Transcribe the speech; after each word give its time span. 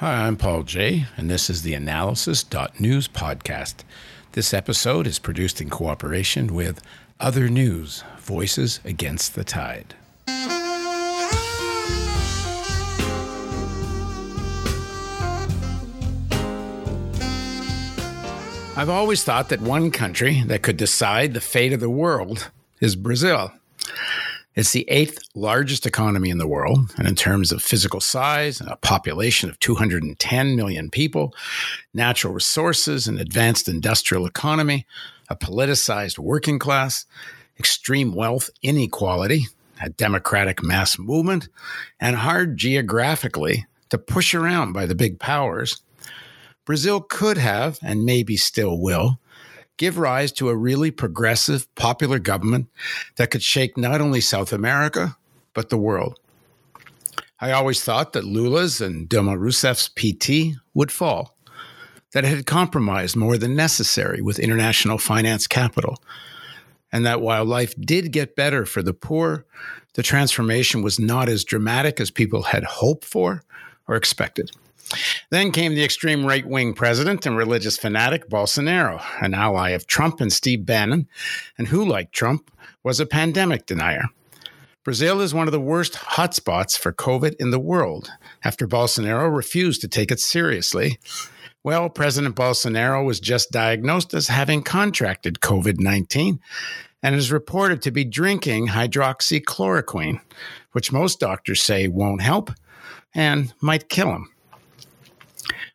Hi, 0.00 0.28
I'm 0.28 0.36
Paul 0.36 0.62
Jay, 0.62 1.06
and 1.16 1.28
this 1.28 1.50
is 1.50 1.62
the 1.62 1.74
Analysis.News 1.74 3.08
podcast. 3.08 3.82
This 4.30 4.54
episode 4.54 5.08
is 5.08 5.18
produced 5.18 5.60
in 5.60 5.70
cooperation 5.70 6.54
with 6.54 6.80
Other 7.18 7.48
News 7.48 8.04
Voices 8.20 8.78
Against 8.84 9.34
the 9.34 9.42
Tide. 9.42 9.96
I've 18.76 18.88
always 18.88 19.24
thought 19.24 19.48
that 19.48 19.60
one 19.60 19.90
country 19.90 20.44
that 20.46 20.62
could 20.62 20.76
decide 20.76 21.34
the 21.34 21.40
fate 21.40 21.72
of 21.72 21.80
the 21.80 21.90
world 21.90 22.52
is 22.80 22.94
Brazil. 22.94 23.50
It's 24.58 24.72
the 24.72 24.90
eighth 24.90 25.20
largest 25.36 25.86
economy 25.86 26.30
in 26.30 26.38
the 26.38 26.48
world, 26.48 26.92
and 26.96 27.06
in 27.06 27.14
terms 27.14 27.52
of 27.52 27.62
physical 27.62 28.00
size, 28.00 28.60
a 28.60 28.74
population 28.74 29.48
of 29.48 29.60
210 29.60 30.56
million 30.56 30.90
people, 30.90 31.32
natural 31.94 32.32
resources, 32.34 33.06
an 33.06 33.18
advanced 33.18 33.68
industrial 33.68 34.26
economy, 34.26 34.84
a 35.28 35.36
politicized 35.36 36.18
working 36.18 36.58
class, 36.58 37.06
extreme 37.56 38.12
wealth 38.12 38.50
inequality, 38.60 39.46
a 39.80 39.90
democratic 39.90 40.60
mass 40.60 40.98
movement, 40.98 41.48
and 42.00 42.16
hard 42.16 42.56
geographically 42.56 43.64
to 43.90 43.96
push 43.96 44.34
around 44.34 44.72
by 44.72 44.86
the 44.86 44.96
big 44.96 45.20
powers, 45.20 45.80
Brazil 46.64 47.00
could 47.00 47.38
have, 47.38 47.78
and 47.80 48.04
maybe 48.04 48.36
still 48.36 48.76
will, 48.80 49.20
give 49.78 49.96
rise 49.96 50.30
to 50.32 50.50
a 50.50 50.56
really 50.56 50.90
progressive, 50.90 51.72
popular 51.74 52.18
government 52.18 52.68
that 53.16 53.30
could 53.30 53.42
shake 53.42 53.76
not 53.78 54.00
only 54.00 54.20
South 54.20 54.52
America, 54.52 55.16
but 55.54 55.70
the 55.70 55.78
world. 55.78 56.18
I 57.40 57.52
always 57.52 57.82
thought 57.82 58.12
that 58.12 58.24
Lula's 58.24 58.80
and 58.80 59.08
Dilma 59.08 59.38
Rousseff's 59.38 59.88
PT 59.88 60.58
would 60.74 60.90
fall, 60.90 61.36
that 62.12 62.24
it 62.24 62.28
had 62.28 62.46
compromised 62.46 63.16
more 63.16 63.38
than 63.38 63.54
necessary 63.54 64.20
with 64.20 64.38
international 64.38 64.98
finance 64.98 65.46
capital, 65.46 66.02
and 66.90 67.06
that 67.06 67.20
while 67.20 67.44
life 67.44 67.74
did 67.78 68.12
get 68.12 68.34
better 68.34 68.66
for 68.66 68.82
the 68.82 68.94
poor, 68.94 69.46
the 69.94 70.02
transformation 70.02 70.82
was 70.82 70.98
not 70.98 71.28
as 71.28 71.44
dramatic 71.44 72.00
as 72.00 72.10
people 72.10 72.42
had 72.42 72.64
hoped 72.64 73.04
for 73.04 73.42
or 73.86 73.94
expected. 73.94 74.50
Then 75.30 75.52
came 75.52 75.74
the 75.74 75.84
extreme 75.84 76.24
right 76.24 76.46
wing 76.46 76.74
president 76.74 77.26
and 77.26 77.36
religious 77.36 77.76
fanatic 77.76 78.28
Bolsonaro, 78.28 79.02
an 79.20 79.34
ally 79.34 79.70
of 79.70 79.86
Trump 79.86 80.20
and 80.20 80.32
Steve 80.32 80.64
Bannon, 80.64 81.08
and 81.56 81.68
who, 81.68 81.84
like 81.84 82.12
Trump, 82.12 82.50
was 82.82 83.00
a 83.00 83.06
pandemic 83.06 83.66
denier. 83.66 84.04
Brazil 84.84 85.20
is 85.20 85.34
one 85.34 85.46
of 85.46 85.52
the 85.52 85.60
worst 85.60 85.94
hotspots 85.94 86.78
for 86.78 86.92
COVID 86.92 87.34
in 87.38 87.50
the 87.50 87.58
world 87.58 88.10
after 88.42 88.66
Bolsonaro 88.66 89.34
refused 89.34 89.82
to 89.82 89.88
take 89.88 90.10
it 90.10 90.20
seriously. 90.20 90.98
Well, 91.62 91.90
President 91.90 92.34
Bolsonaro 92.34 93.04
was 93.04 93.20
just 93.20 93.50
diagnosed 93.50 94.14
as 94.14 94.28
having 94.28 94.62
contracted 94.62 95.40
COVID 95.40 95.78
19 95.78 96.40
and 97.02 97.14
is 97.14 97.30
reported 97.30 97.82
to 97.82 97.90
be 97.90 98.04
drinking 98.04 98.68
hydroxychloroquine, 98.68 100.20
which 100.72 100.92
most 100.92 101.20
doctors 101.20 101.60
say 101.60 101.88
won't 101.88 102.22
help 102.22 102.50
and 103.14 103.52
might 103.60 103.88
kill 103.88 104.10
him. 104.10 104.30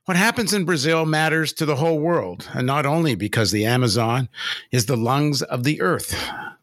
What 0.06 0.18
happens 0.18 0.52
in 0.52 0.66
Brazil 0.66 1.06
matters 1.06 1.54
to 1.54 1.66
the 1.66 1.78
whole 1.78 1.98
world, 1.98 2.50
and 2.54 2.68
not 2.68 2.86
only 2.86 3.16
because 3.16 3.52
the 3.52 3.66
Amazon 3.66 4.28
is 4.70 4.86
the 4.86 4.98
lungs 4.98 5.42
of 5.42 5.64
the 5.64 5.80
earth. 5.80 6.14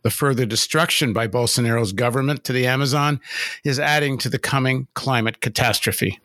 The 0.03 0.11
further 0.11 0.45
destruction 0.45 1.15
by 1.15 1.27
Bolsonaro's 1.27 1.95
government 1.95 2.45
to 2.45 2.53
the 2.53 2.67
Amazon 2.67 3.19
is 3.65 3.81
adding 3.81 4.19
to 4.19 4.29
the 4.29 4.39
coming 4.39 4.89
climate 4.93 5.41
catastrophe. 5.41 6.21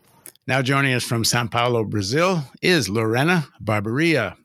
Now 0.46 0.62
joining 0.62 0.94
us 0.94 1.06
from 1.06 1.24
Sao 1.24 1.48
Paulo, 1.48 1.86
Brazil, 1.86 2.44
is 2.62 2.90
Lorena 2.90 3.48
Barberia. 3.64 4.36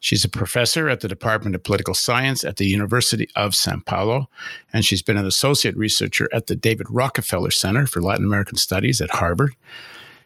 She's 0.00 0.24
a 0.24 0.28
professor 0.28 0.88
at 0.88 0.98
the 0.98 1.08
Department 1.08 1.54
of 1.54 1.62
Political 1.62 1.94
Science 1.94 2.42
at 2.42 2.56
the 2.56 2.66
University 2.66 3.28
of 3.36 3.54
Sao 3.54 3.78
Paulo, 3.86 4.28
and 4.72 4.84
she's 4.84 5.02
been 5.02 5.16
an 5.16 5.26
associate 5.26 5.76
researcher 5.76 6.28
at 6.32 6.48
the 6.48 6.56
David 6.56 6.88
Rockefeller 6.90 7.52
Center 7.52 7.86
for 7.86 8.02
Latin 8.02 8.24
American 8.24 8.56
Studies 8.56 9.00
at 9.00 9.10
Harvard. 9.10 9.54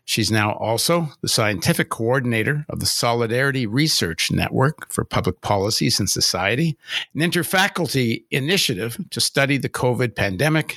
She's 0.05 0.31
now 0.31 0.53
also 0.55 1.09
the 1.21 1.29
scientific 1.29 1.89
coordinator 1.89 2.67
of 2.69 2.81
the 2.81 2.87
Solidarity 2.87 3.67
Research 3.67 4.31
Network 4.31 4.93
for 4.93 5.05
Public 5.05 5.41
Policies 5.41 6.01
and 6.01 6.11
Society, 6.11 6.77
an 7.15 7.21
interfaculty 7.21 8.25
initiative 8.31 8.99
to 9.11 9.21
study 9.21 9.59
the 9.59 9.69
COVID 9.69 10.15
pandemic 10.15 10.77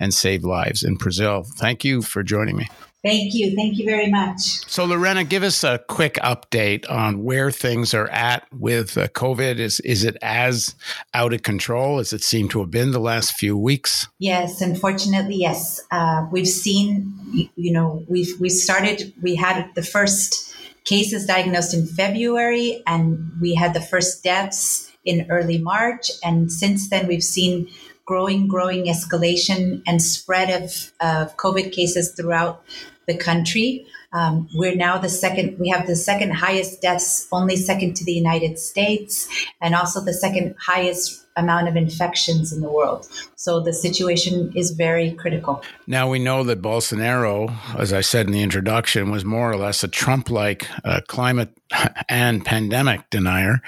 and 0.00 0.12
save 0.12 0.44
lives 0.44 0.82
in 0.82 0.96
Brazil. 0.96 1.44
Thank 1.56 1.84
you 1.84 2.02
for 2.02 2.22
joining 2.22 2.56
me. 2.56 2.68
Thank 3.04 3.34
you. 3.34 3.54
Thank 3.54 3.76
you 3.76 3.84
very 3.84 4.10
much. 4.10 4.66
So, 4.66 4.86
Lorena, 4.86 5.24
give 5.24 5.42
us 5.42 5.62
a 5.62 5.78
quick 5.88 6.14
update 6.14 6.90
on 6.90 7.22
where 7.22 7.50
things 7.50 7.92
are 7.92 8.08
at 8.08 8.46
with 8.50 8.96
uh, 8.96 9.08
COVID. 9.08 9.58
Is 9.58 9.78
is 9.80 10.04
it 10.04 10.16
as 10.22 10.74
out 11.12 11.34
of 11.34 11.42
control 11.42 11.98
as 11.98 12.14
it 12.14 12.24
seemed 12.24 12.50
to 12.52 12.60
have 12.60 12.70
been 12.70 12.92
the 12.92 12.98
last 12.98 13.34
few 13.34 13.58
weeks? 13.58 14.08
Yes, 14.18 14.62
unfortunately, 14.62 15.36
yes. 15.36 15.82
Uh, 15.90 16.26
we've 16.32 16.48
seen, 16.48 17.12
you 17.56 17.72
know, 17.72 18.02
we've 18.08 18.40
we 18.40 18.48
started. 18.48 19.12
We 19.20 19.34
had 19.34 19.68
the 19.74 19.82
first 19.82 20.54
cases 20.84 21.26
diagnosed 21.26 21.74
in 21.74 21.86
February, 21.86 22.82
and 22.86 23.32
we 23.38 23.54
had 23.54 23.74
the 23.74 23.82
first 23.82 24.24
deaths 24.24 24.90
in 25.04 25.26
early 25.30 25.58
March, 25.58 26.10
and 26.24 26.50
since 26.50 26.88
then 26.88 27.06
we've 27.06 27.22
seen 27.22 27.68
growing, 28.06 28.48
growing 28.48 28.84
escalation 28.84 29.82
and 29.86 30.02
spread 30.02 30.50
of, 30.50 30.92
of 31.00 31.36
COVID 31.36 31.72
cases 31.72 32.14
throughout 32.14 32.62
the 33.06 33.16
country. 33.16 33.86
Um, 34.12 34.48
we're 34.54 34.76
now 34.76 34.98
the 34.98 35.08
second, 35.08 35.58
we 35.58 35.68
have 35.68 35.86
the 35.86 35.96
second 35.96 36.32
highest 36.32 36.80
deaths, 36.80 37.26
only 37.32 37.56
second 37.56 37.96
to 37.96 38.04
the 38.04 38.12
United 38.12 38.58
States, 38.58 39.28
and 39.60 39.74
also 39.74 40.00
the 40.00 40.14
second 40.14 40.54
highest 40.60 41.23
amount 41.36 41.68
of 41.68 41.76
infections 41.76 42.52
in 42.52 42.60
the 42.60 42.70
world. 42.70 43.08
So 43.34 43.60
the 43.60 43.72
situation 43.72 44.52
is 44.54 44.70
very 44.70 45.12
critical. 45.12 45.62
Now 45.86 46.08
we 46.08 46.18
know 46.18 46.44
that 46.44 46.62
Bolsonaro, 46.62 47.52
as 47.76 47.92
I 47.92 48.02
said 48.02 48.26
in 48.26 48.32
the 48.32 48.42
introduction, 48.42 49.10
was 49.10 49.24
more 49.24 49.50
or 49.50 49.56
less 49.56 49.82
a 49.82 49.88
Trump 49.88 50.30
like 50.30 50.68
uh, 50.84 51.00
climate 51.08 51.50
and 52.08 52.44
pandemic 52.44 53.10
denier, 53.10 53.60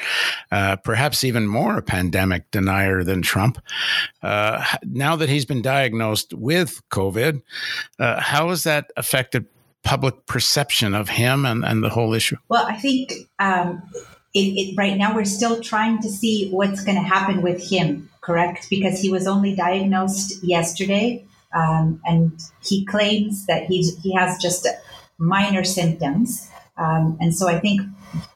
uh, 0.52 0.76
perhaps 0.76 1.24
even 1.24 1.46
more 1.46 1.78
a 1.78 1.82
pandemic 1.82 2.50
denier 2.50 3.02
than 3.02 3.22
Trump. 3.22 3.58
Uh, 4.22 4.64
now 4.84 5.16
that 5.16 5.28
he's 5.28 5.44
been 5.44 5.62
diagnosed 5.62 6.32
with 6.34 6.80
COVID, 6.90 7.42
uh, 7.98 8.20
how 8.20 8.50
has 8.50 8.64
that 8.64 8.90
affected 8.96 9.46
public 9.82 10.26
perception 10.26 10.94
of 10.94 11.08
him 11.08 11.46
and, 11.46 11.64
and 11.64 11.82
the 11.82 11.88
whole 11.88 12.12
issue? 12.12 12.36
Well, 12.48 12.66
I 12.66 12.76
think 12.76 13.12
um, 13.38 13.82
it, 14.36 14.46
it, 14.60 14.74
right 14.76 14.96
now 14.98 15.14
we're 15.14 15.24
still 15.24 15.60
trying 15.62 16.02
to 16.02 16.10
see 16.10 16.50
what's 16.50 16.84
going 16.84 16.96
to 16.96 17.08
happen 17.16 17.40
with 17.40 17.70
him, 17.70 18.10
correct? 18.20 18.68
Because 18.68 19.00
he 19.00 19.10
was 19.10 19.26
only 19.26 19.56
diagnosed 19.56 20.44
yesterday. 20.44 21.24
Um, 21.54 22.02
and 22.04 22.38
he 22.62 22.84
claims 22.84 23.46
that 23.46 23.64
he's, 23.64 23.96
he 24.02 24.14
has 24.14 24.36
just 24.36 24.66
minor 25.16 25.64
symptoms. 25.64 26.50
Um, 26.76 27.16
and 27.18 27.34
so 27.34 27.48
I 27.48 27.58
think, 27.58 27.80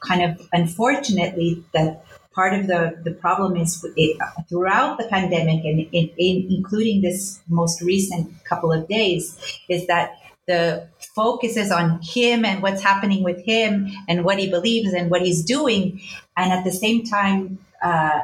kind 0.01 0.23
of 0.23 0.49
unfortunately, 0.55 1.63
that 1.75 2.03
part 2.33 2.55
of 2.55 2.67
the, 2.67 2.99
the 3.05 3.11
problem 3.11 3.57
is 3.57 3.85
it, 3.97 4.17
throughout 4.49 4.97
the 4.97 5.05
pandemic 5.05 5.65
and 5.65 5.81
in, 5.93 6.11
in, 6.17 6.47
including 6.51 7.03
this 7.03 7.43
most 7.49 7.83
recent 7.83 8.33
couple 8.45 8.73
of 8.73 8.89
days, 8.89 9.37
is 9.69 9.87
that 9.89 10.17
the 10.47 10.89
focus 11.15 11.57
is 11.57 11.71
on 11.71 12.01
him 12.03 12.45
and 12.45 12.63
what's 12.63 12.83
happening 12.83 13.23
with 13.23 13.45
him 13.45 13.89
and 14.09 14.25
what 14.25 14.39
he 14.39 14.51
believes 14.51 14.93
and 14.93 15.11
what 15.11 15.23
he's 15.23 15.45
doing. 15.45 16.01
And 16.37 16.53
at 16.53 16.65
the 16.65 16.73
same 16.73 17.05
time, 17.05 17.59
uh, 17.83 18.21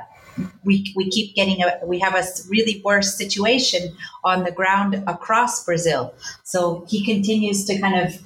we, 0.64 0.92
we 0.96 1.08
keep 1.10 1.34
getting 1.34 1.62
a 1.62 1.80
we 1.84 1.98
have 2.00 2.14
a 2.14 2.24
really 2.48 2.82
worse 2.84 3.16
situation 3.16 3.96
on 4.24 4.44
the 4.44 4.50
ground 4.50 5.02
across 5.06 5.64
Brazil. 5.64 6.14
So 6.44 6.84
he 6.88 7.04
continues 7.04 7.64
to 7.66 7.78
kind 7.78 8.06
of 8.06 8.20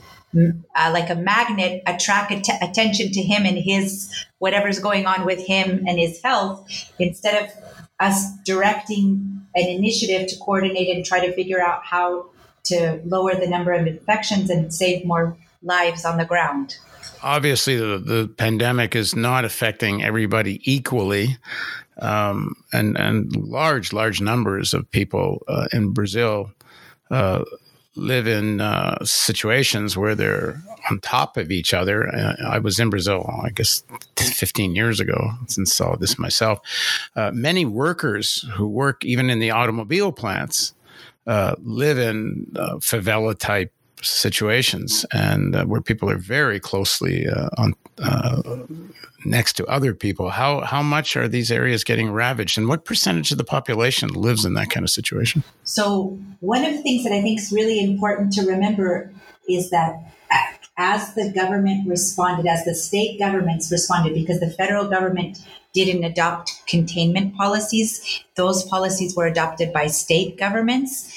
uh, 0.76 0.90
like 0.92 1.10
a 1.10 1.14
magnet 1.14 1.82
attract 1.86 2.32
att- 2.32 2.62
attention 2.62 3.10
to 3.12 3.22
him 3.22 3.44
and 3.44 3.58
his 3.58 4.12
whatever's 4.38 4.78
going 4.78 5.06
on 5.06 5.24
with 5.24 5.44
him 5.44 5.84
and 5.86 5.98
his 5.98 6.20
health 6.22 6.68
instead 6.98 7.44
of 7.44 7.50
us 7.98 8.32
directing 8.44 9.42
an 9.54 9.68
initiative 9.68 10.28
to 10.28 10.36
coordinate 10.38 10.88
and 10.94 11.04
try 11.04 11.24
to 11.24 11.32
figure 11.32 11.60
out 11.60 11.84
how 11.84 12.30
to 12.70 13.00
lower 13.04 13.34
the 13.34 13.46
number 13.46 13.72
of 13.72 13.86
infections 13.86 14.50
and 14.50 14.72
save 14.72 15.04
more 15.04 15.36
lives 15.62 16.04
on 16.04 16.18
the 16.18 16.24
ground. 16.24 16.76
Obviously, 17.22 17.76
the, 17.76 17.98
the 17.98 18.28
pandemic 18.36 18.96
is 18.96 19.14
not 19.14 19.44
affecting 19.44 20.02
everybody 20.02 20.60
equally. 20.64 21.36
Um, 21.98 22.54
and, 22.72 22.96
and 22.96 23.36
large, 23.36 23.92
large 23.92 24.22
numbers 24.22 24.72
of 24.72 24.90
people 24.90 25.42
uh, 25.48 25.66
in 25.70 25.92
Brazil 25.92 26.50
uh, 27.10 27.44
live 27.96 28.26
in 28.26 28.60
uh, 28.60 29.04
situations 29.04 29.96
where 29.96 30.14
they're 30.14 30.62
on 30.90 31.00
top 31.00 31.36
of 31.36 31.50
each 31.50 31.74
other. 31.74 32.08
Uh, 32.08 32.36
I 32.48 32.58
was 32.58 32.78
in 32.78 32.88
Brazil, 32.88 33.28
I 33.44 33.50
guess, 33.50 33.82
15 34.16 34.74
years 34.74 35.00
ago, 35.00 35.32
and 35.56 35.68
saw 35.68 35.96
this 35.96 36.18
myself. 36.18 36.60
Uh, 37.16 37.30
many 37.34 37.66
workers 37.66 38.46
who 38.54 38.66
work 38.66 39.04
even 39.04 39.28
in 39.28 39.38
the 39.38 39.50
automobile 39.50 40.12
plants 40.12 40.72
uh, 41.30 41.54
live 41.62 41.96
in 41.96 42.50
uh, 42.56 42.74
favela 42.78 43.38
type 43.38 43.72
situations 44.02 45.06
and 45.12 45.54
uh, 45.54 45.64
where 45.64 45.80
people 45.80 46.10
are 46.10 46.18
very 46.18 46.58
closely 46.58 47.28
uh, 47.28 47.48
on 47.56 47.72
uh, 48.02 48.42
next 49.24 49.52
to 49.52 49.64
other 49.66 49.94
people. 49.94 50.30
How 50.30 50.62
how 50.62 50.82
much 50.82 51.16
are 51.16 51.28
these 51.28 51.52
areas 51.52 51.84
getting 51.84 52.10
ravaged, 52.10 52.58
and 52.58 52.66
what 52.66 52.84
percentage 52.84 53.30
of 53.30 53.38
the 53.38 53.44
population 53.44 54.08
lives 54.08 54.44
in 54.44 54.54
that 54.54 54.70
kind 54.70 54.82
of 54.82 54.90
situation? 54.90 55.44
So 55.62 56.18
one 56.40 56.64
of 56.64 56.72
the 56.72 56.82
things 56.82 57.04
that 57.04 57.12
I 57.12 57.22
think 57.22 57.38
is 57.38 57.52
really 57.52 57.78
important 57.78 58.32
to 58.32 58.42
remember 58.42 59.12
is 59.48 59.70
that 59.70 60.02
as 60.76 61.14
the 61.14 61.30
government 61.32 61.86
responded, 61.86 62.46
as 62.46 62.64
the 62.64 62.74
state 62.74 63.20
governments 63.20 63.70
responded, 63.70 64.14
because 64.14 64.40
the 64.40 64.50
federal 64.50 64.88
government 64.88 65.38
didn't 65.72 66.04
adopt 66.04 66.62
containment 66.66 67.36
policies, 67.36 68.22
those 68.34 68.64
policies 68.64 69.14
were 69.16 69.26
adopted 69.26 69.72
by 69.72 69.86
state 69.86 70.36
governments. 70.38 71.14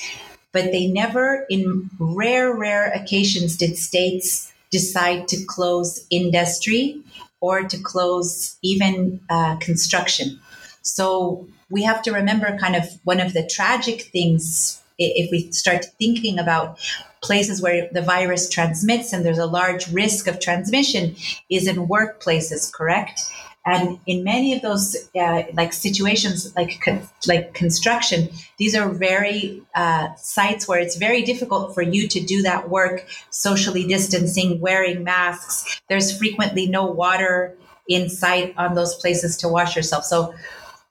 But 0.51 0.71
they 0.71 0.87
never, 0.87 1.45
in 1.49 1.89
rare, 1.97 2.55
rare 2.55 2.91
occasions, 2.91 3.57
did 3.57 3.75
states 3.77 4.53
decide 4.69 5.27
to 5.29 5.43
close 5.45 6.05
industry 6.09 7.01
or 7.41 7.63
to 7.63 7.77
close 7.77 8.57
even 8.61 9.19
uh, 9.29 9.55
construction. 9.57 10.39
So 10.83 11.47
we 11.69 11.83
have 11.83 12.03
to 12.03 12.11
remember 12.11 12.57
kind 12.57 12.75
of 12.75 12.83
one 13.03 13.19
of 13.19 13.33
the 13.33 13.47
tragic 13.47 14.03
things 14.03 14.79
if 14.99 15.31
we 15.31 15.51
start 15.51 15.85
thinking 15.99 16.37
about 16.37 16.77
places 17.21 17.61
where 17.61 17.89
the 17.91 18.01
virus 18.01 18.49
transmits 18.49 19.11
and 19.11 19.25
there's 19.25 19.39
a 19.39 19.45
large 19.45 19.91
risk 19.91 20.27
of 20.27 20.39
transmission 20.39 21.15
is 21.49 21.67
in 21.67 21.87
workplaces, 21.87 22.71
correct? 22.71 23.19
And 23.65 23.99
in 24.05 24.23
many 24.23 24.53
of 24.53 24.61
those 24.61 25.09
uh, 25.15 25.43
like 25.53 25.71
situations, 25.71 26.53
like 26.55 26.85
like 27.25 27.53
construction, 27.53 28.29
these 28.57 28.75
are 28.75 28.89
very 28.89 29.61
uh, 29.73 30.13
sites 30.15 30.67
where 30.67 30.79
it's 30.79 30.97
very 30.97 31.21
difficult 31.21 31.73
for 31.73 31.81
you 31.81 32.07
to 32.09 32.19
do 32.19 32.41
that 32.41 32.69
work 32.69 33.07
socially 33.29 33.87
distancing, 33.87 34.59
wearing 34.59 35.03
masks. 35.03 35.81
There's 35.87 36.17
frequently 36.17 36.67
no 36.67 36.85
water 36.85 37.57
in 37.87 38.09
sight 38.09 38.53
on 38.57 38.75
those 38.75 38.95
places 38.95 39.37
to 39.37 39.47
wash 39.47 39.75
yourself. 39.75 40.03
So 40.03 40.33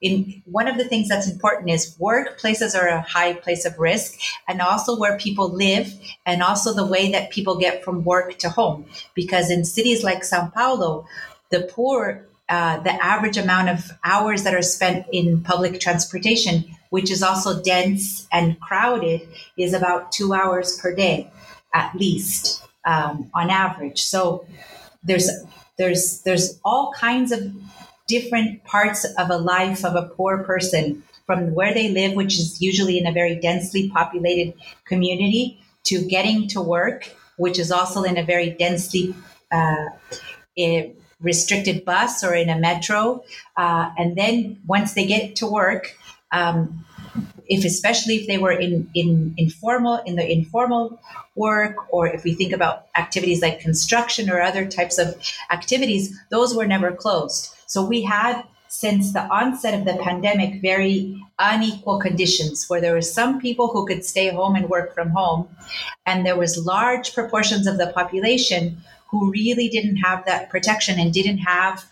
in 0.01 0.43
one 0.45 0.67
of 0.67 0.77
the 0.77 0.83
things 0.83 1.07
that's 1.07 1.29
important 1.29 1.69
is 1.69 1.95
workplaces 1.97 2.77
are 2.77 2.87
a 2.87 3.01
high 3.01 3.33
place 3.33 3.65
of 3.65 3.79
risk 3.79 4.19
and 4.47 4.61
also 4.61 4.97
where 4.99 5.17
people 5.17 5.49
live 5.49 5.93
and 6.25 6.43
also 6.43 6.73
the 6.73 6.85
way 6.85 7.11
that 7.11 7.31
people 7.31 7.57
get 7.57 7.83
from 7.83 8.03
work 8.03 8.37
to 8.39 8.49
home 8.49 8.85
because 9.13 9.49
in 9.49 9.63
cities 9.63 10.03
like 10.03 10.25
sao 10.25 10.51
paulo 10.53 11.07
the 11.51 11.61
poor 11.61 12.27
uh, 12.53 12.79
the 12.87 12.93
average 13.13 13.37
amount 13.37 13.67
of 13.69 13.79
hours 14.03 14.43
that 14.43 14.53
are 14.53 14.67
spent 14.77 15.05
in 15.11 15.41
public 15.41 15.79
transportation 15.79 16.55
which 16.93 17.09
is 17.09 17.23
also 17.23 17.59
dense 17.63 18.27
and 18.31 18.59
crowded 18.59 19.19
is 19.57 19.73
about 19.73 20.11
two 20.11 20.31
hours 20.31 20.77
per 20.77 20.93
day 20.95 21.27
at 21.73 21.95
least 21.95 22.63
um, 22.85 23.31
on 23.33 23.49
average. 23.49 23.99
So 24.03 24.45
there's 25.03 25.27
there's 25.79 26.21
there's 26.21 26.59
all 26.63 26.93
kinds 26.95 27.31
of 27.31 27.51
different 28.07 28.63
parts 28.63 29.05
of 29.17 29.31
a 29.31 29.37
life 29.37 29.83
of 29.83 29.95
a 29.95 30.03
poor 30.03 30.43
person 30.43 31.01
from 31.25 31.55
where 31.55 31.73
they 31.73 31.89
live, 31.89 32.13
which 32.13 32.37
is 32.37 32.61
usually 32.61 32.99
in 32.99 33.07
a 33.07 33.11
very 33.11 33.37
densely 33.37 33.89
populated 33.89 34.53
community, 34.85 35.59
to 35.85 36.05
getting 36.07 36.47
to 36.49 36.61
work, 36.61 37.09
which 37.37 37.57
is 37.57 37.71
also 37.71 38.03
in 38.03 38.17
a 38.17 38.23
very 38.23 38.51
densely 38.51 39.15
uh, 39.51 39.85
restricted 41.23 41.83
bus 41.85 42.23
or 42.23 42.35
in 42.35 42.49
a 42.49 42.59
metro. 42.59 43.23
Uh, 43.57 43.89
and 43.97 44.15
then 44.15 44.59
once 44.67 44.93
they 44.93 45.05
get 45.07 45.35
to 45.37 45.47
work, 45.47 45.97
um, 46.31 46.85
if 47.47 47.65
especially 47.65 48.15
if 48.15 48.27
they 48.27 48.37
were 48.37 48.51
in, 48.51 48.89
in 48.93 49.33
informal 49.37 49.97
in 50.05 50.15
the 50.15 50.31
informal 50.31 50.99
work 51.35 51.75
or 51.91 52.07
if 52.07 52.23
we 52.23 52.33
think 52.33 52.53
about 52.53 52.87
activities 52.95 53.41
like 53.41 53.59
construction 53.59 54.29
or 54.29 54.41
other 54.41 54.65
types 54.65 54.97
of 54.97 55.15
activities 55.51 56.17
those 56.29 56.55
were 56.55 56.65
never 56.65 56.91
closed 56.91 57.53
so 57.67 57.85
we 57.85 58.01
had 58.01 58.43
since 58.69 59.13
the 59.13 59.21
onset 59.25 59.73
of 59.73 59.85
the 59.85 60.01
pandemic 60.01 60.61
very 60.61 61.21
unequal 61.37 61.99
conditions 61.99 62.65
where 62.67 62.81
there 62.81 62.93
were 62.93 63.01
some 63.01 63.39
people 63.39 63.67
who 63.67 63.85
could 63.85 64.03
stay 64.03 64.29
home 64.29 64.55
and 64.55 64.69
work 64.69 64.93
from 64.93 65.09
home 65.09 65.47
and 66.05 66.25
there 66.25 66.37
was 66.37 66.65
large 66.65 67.13
proportions 67.13 67.67
of 67.67 67.77
the 67.77 67.87
population 67.87 68.77
who 69.13 69.29
really 69.31 69.69
didn't 69.69 69.97
have 69.97 70.25
that 70.25 70.49
protection 70.49 70.99
and 70.99 71.13
didn't 71.13 71.37
have 71.37 71.85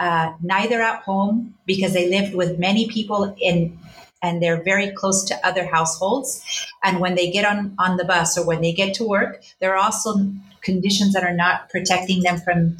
uh, 0.00 0.32
neither 0.42 0.82
at 0.82 1.02
home 1.02 1.54
because 1.66 1.92
they 1.92 2.10
lived 2.10 2.34
with 2.34 2.58
many 2.58 2.88
people 2.88 3.34
in 3.40 3.78
and 4.20 4.42
they're 4.42 4.62
very 4.62 4.90
close 4.90 5.22
to 5.22 5.46
other 5.46 5.66
households. 5.66 6.42
And 6.82 6.98
when 6.98 7.14
they 7.14 7.30
get 7.30 7.44
on, 7.44 7.76
on 7.78 7.96
the 7.96 8.04
bus 8.04 8.36
or 8.36 8.44
when 8.44 8.60
they 8.60 8.72
get 8.72 8.94
to 8.94 9.04
work, 9.04 9.44
there 9.60 9.72
are 9.72 9.76
also 9.76 10.14
conditions 10.62 11.12
that 11.12 11.22
are 11.22 11.36
not 11.36 11.68
protecting 11.68 12.22
them 12.22 12.40
from, 12.40 12.76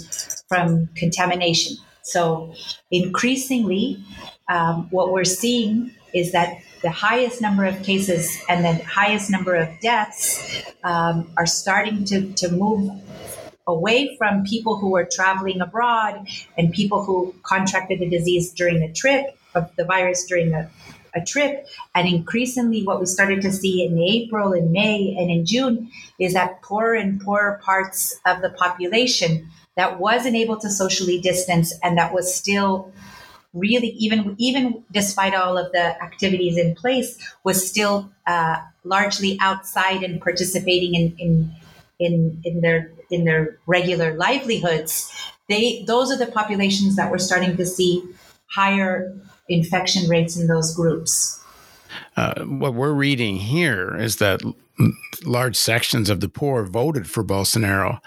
from 0.49 0.89
contamination. 0.97 1.77
So 2.03 2.53
increasingly, 2.91 4.03
um, 4.49 4.89
what 4.91 5.13
we're 5.13 5.25
seeing 5.25 5.95
is 6.15 6.33
that 6.33 6.59
the 6.83 6.91
highest 6.91 7.41
number 7.41 7.65
of 7.65 7.81
cases 7.83 8.37
and 8.49 8.65
the 8.65 8.83
highest 8.85 9.31
number 9.31 9.55
of 9.55 9.69
deaths 9.81 10.65
um, 10.83 11.31
are 11.37 11.47
starting 11.47 12.05
to, 12.07 12.33
to 12.33 12.51
move 12.51 12.91
away 13.67 14.17
from 14.17 14.45
people 14.45 14.77
who 14.77 14.91
were 14.91 15.09
traveling 15.11 15.61
abroad 15.61 16.27
and 16.57 16.73
people 16.73 17.05
who 17.05 17.35
contracted 17.43 17.99
the 17.99 18.09
disease 18.09 18.53
during 18.53 18.81
the 18.81 18.93
trip 18.93 19.39
of 19.55 19.75
the 19.77 19.85
virus 19.85 20.25
during 20.27 20.51
the 20.51 20.69
a 21.15 21.25
trip. 21.25 21.67
And 21.95 22.09
increasingly, 22.09 22.85
what 22.85 23.01
we 23.01 23.07
started 23.07 23.43
to 23.43 23.53
see 23.53 23.85
in 23.85 23.99
April, 23.99 24.53
and 24.53 24.73
May, 24.73 25.17
and 25.19 25.31
in 25.31 25.47
June 25.47 25.91
is 26.19 26.35
that 26.35 26.61
poorer 26.63 26.95
and 26.95 27.21
poorer 27.21 27.61
parts 27.63 28.19
of 28.27 28.43
the 28.43 28.51
population 28.51 29.49
that 29.77 29.99
wasn't 29.99 30.37
able 30.37 30.57
to 30.59 30.71
socially 30.71 31.21
distance 31.21 31.73
and 31.83 31.99
that 31.99 32.13
was 32.13 32.33
still 32.33 32.93
really 33.53 33.89
even 33.99 34.35
even 34.39 34.85
despite 34.93 35.35
all 35.35 35.57
of 35.57 35.71
the 35.73 36.03
activities 36.03 36.59
in 36.59 36.75
place 36.75 37.19
was 37.45 37.69
still 37.69 38.11
uh, 38.27 38.57
largely 38.85 39.39
outside 39.41 40.03
and 40.03 40.21
participating 40.21 40.95
in, 40.95 41.15
in 41.19 41.55
in 41.99 42.41
in 42.45 42.61
their 42.61 42.91
in 43.15 43.25
their 43.25 43.59
regular 43.67 44.15
livelihoods 44.17 45.11
they 45.49 45.85
those 45.87 46.11
are 46.11 46.17
the 46.17 46.27
populations 46.27 46.97
that 46.97 47.11
we're 47.11 47.19
starting 47.19 47.57
to 47.57 47.67
see 47.67 48.03
higher 48.51 49.15
infection 49.49 50.09
rates 50.09 50.37
in 50.37 50.47
those 50.47 50.75
groups. 50.75 51.41
Uh, 52.17 52.45
what 52.45 52.75
we're 52.75 52.93
reading 52.93 53.37
here 53.37 53.97
is 53.97 54.17
that 54.17 54.41
large 55.25 55.55
sections 55.57 56.11
of 56.11 56.21
the 56.21 56.29
poor 56.29 56.65
voted 56.65 57.09
for 57.09 57.23
Bolsonaro. 57.23 58.01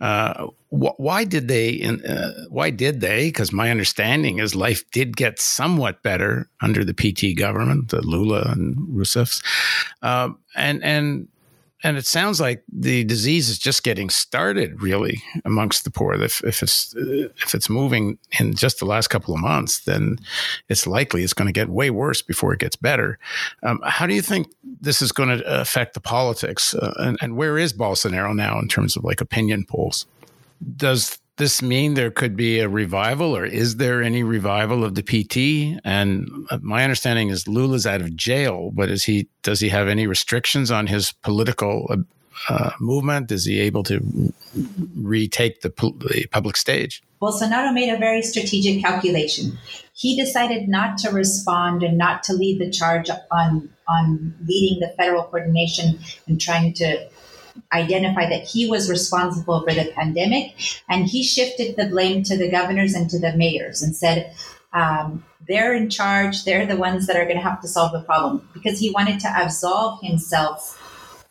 Uh, 0.00 0.46
wh- 0.70 0.98
why 0.98 1.24
did 1.24 1.48
they? 1.48 1.82
Uh, 1.82 2.30
why 2.48 2.70
did 2.70 3.00
they? 3.00 3.28
Because 3.28 3.52
my 3.52 3.70
understanding 3.70 4.38
is 4.38 4.54
life 4.54 4.88
did 4.90 5.16
get 5.16 5.40
somewhat 5.40 6.02
better 6.02 6.48
under 6.60 6.84
the 6.84 6.94
PT 6.94 7.36
government, 7.36 7.88
the 7.88 8.02
Lula 8.02 8.42
and 8.52 8.76
Rousseffs, 8.88 9.42
uh, 10.02 10.30
and 10.54 10.84
and 10.84 11.28
and 11.84 11.98
it 11.98 12.06
sounds 12.06 12.40
like 12.40 12.64
the 12.72 13.04
disease 13.04 13.50
is 13.50 13.58
just 13.58 13.84
getting 13.84 14.08
started, 14.08 14.82
really, 14.82 15.22
amongst 15.44 15.84
the 15.84 15.90
poor. 15.90 16.14
If, 16.14 16.42
if 16.42 16.62
it's 16.62 16.94
if 16.96 17.54
it's 17.54 17.68
moving 17.68 18.18
in 18.40 18.54
just 18.54 18.78
the 18.78 18.86
last 18.86 19.08
couple 19.08 19.34
of 19.34 19.40
months, 19.40 19.80
then 19.84 20.18
it's 20.70 20.86
likely 20.86 21.22
it's 21.22 21.34
going 21.34 21.46
to 21.46 21.52
get 21.52 21.68
way 21.68 21.90
worse 21.90 22.22
before 22.22 22.54
it 22.54 22.60
gets 22.60 22.74
better. 22.74 23.18
Um, 23.62 23.80
how 23.84 24.06
do 24.06 24.14
you 24.14 24.22
think 24.22 24.48
this 24.80 25.02
is 25.02 25.12
going 25.12 25.28
to 25.28 25.60
affect 25.60 25.92
the 25.92 26.00
politics? 26.00 26.74
Uh, 26.74 26.94
and, 26.98 27.18
and 27.20 27.36
where 27.36 27.58
is 27.58 27.74
Bolsonaro 27.74 28.34
now 28.34 28.58
in 28.58 28.66
terms 28.66 28.96
of 28.96 29.04
like 29.04 29.20
opinion 29.20 29.66
polls? 29.68 30.06
Does 30.76 31.18
this 31.36 31.60
mean 31.62 31.94
there 31.94 32.10
could 32.10 32.36
be 32.36 32.60
a 32.60 32.68
revival, 32.68 33.36
or 33.36 33.44
is 33.44 33.76
there 33.76 34.02
any 34.02 34.22
revival 34.22 34.84
of 34.84 34.94
the 34.94 35.02
PT? 35.02 35.80
And 35.84 36.28
uh, 36.50 36.58
my 36.62 36.84
understanding 36.84 37.28
is 37.28 37.48
Lula's 37.48 37.86
out 37.86 38.00
of 38.00 38.14
jail, 38.14 38.70
but 38.72 38.88
is 38.90 39.04
he? 39.04 39.28
Does 39.42 39.60
he 39.60 39.68
have 39.70 39.88
any 39.88 40.06
restrictions 40.06 40.70
on 40.70 40.86
his 40.86 41.12
political 41.22 41.86
uh, 41.90 41.96
uh 42.48 42.70
movement? 42.80 43.32
Is 43.32 43.46
he 43.46 43.60
able 43.60 43.82
to 43.84 44.32
retake 44.96 45.62
the, 45.62 45.70
the 45.70 46.26
public 46.30 46.56
stage? 46.56 47.02
Bolsonaro 47.20 47.72
made 47.72 47.92
a 47.92 47.98
very 47.98 48.22
strategic 48.22 48.82
calculation. 48.82 49.58
He 49.94 50.16
decided 50.16 50.68
not 50.68 50.98
to 50.98 51.10
respond 51.10 51.82
and 51.82 51.96
not 51.96 52.22
to 52.24 52.32
lead 52.32 52.60
the 52.60 52.70
charge 52.70 53.08
on 53.30 53.70
on 53.88 54.34
leading 54.46 54.80
the 54.80 54.94
federal 54.96 55.24
coordination 55.24 55.98
and 56.26 56.40
trying 56.40 56.72
to 56.74 57.08
identified 57.72 58.30
that 58.30 58.44
he 58.44 58.68
was 58.68 58.90
responsible 58.90 59.62
for 59.62 59.72
the 59.72 59.90
pandemic, 59.94 60.54
and 60.88 61.06
he 61.06 61.22
shifted 61.22 61.76
the 61.76 61.86
blame 61.86 62.22
to 62.24 62.36
the 62.36 62.50
governors 62.50 62.94
and 62.94 63.08
to 63.10 63.18
the 63.18 63.36
mayors 63.36 63.82
and 63.82 63.96
said, 63.96 64.34
um, 64.72 65.24
they're 65.46 65.74
in 65.74 65.90
charge, 65.90 66.44
they're 66.44 66.66
the 66.66 66.76
ones 66.76 67.06
that 67.06 67.16
are 67.16 67.24
going 67.24 67.36
to 67.36 67.42
have 67.42 67.60
to 67.60 67.68
solve 67.68 67.92
the 67.92 68.00
problem 68.00 68.48
because 68.54 68.78
he 68.78 68.90
wanted 68.90 69.20
to 69.20 69.28
absolve 69.36 70.00
himself 70.02 70.80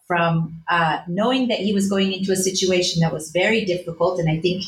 from 0.08 0.62
uh, 0.70 1.02
knowing 1.08 1.48
that 1.48 1.60
he 1.60 1.74
was 1.74 1.90
going 1.90 2.14
into 2.14 2.32
a 2.32 2.36
situation 2.36 3.02
that 3.02 3.12
was 3.12 3.32
very 3.32 3.66
difficult. 3.66 4.20
And 4.20 4.30
I 4.30 4.40
think 4.40 4.66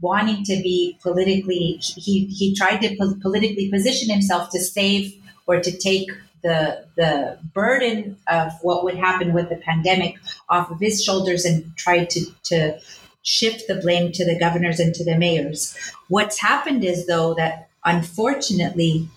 wanting 0.00 0.44
to 0.44 0.56
be 0.62 0.98
politically, 1.02 1.78
he, 1.80 2.26
he 2.26 2.54
tried 2.54 2.78
to 2.82 2.96
po- 2.96 3.16
politically 3.20 3.70
position 3.70 4.10
himself 4.10 4.50
to 4.50 4.60
save 4.60 5.14
or 5.46 5.60
to 5.60 5.76
take 5.76 6.10
the 6.42 6.84
the 6.96 7.38
burden 7.54 8.16
of 8.28 8.52
what 8.62 8.84
would 8.84 8.96
happen 8.96 9.32
with 9.32 9.48
the 9.48 9.56
pandemic 9.56 10.16
off 10.48 10.70
of 10.70 10.80
his 10.80 11.02
shoulders 11.02 11.44
and 11.44 11.76
tried 11.76 12.10
to 12.10 12.26
to 12.44 12.78
shift 13.22 13.68
the 13.68 13.76
blame 13.76 14.12
to 14.12 14.24
the 14.24 14.38
governors 14.38 14.80
and 14.80 14.94
to 14.94 15.04
the 15.04 15.16
mayors. 15.16 15.76
What's 16.08 16.40
happened 16.40 16.84
is 16.84 17.06
though 17.06 17.34
that 17.34 17.68
unfortunately 17.84 19.08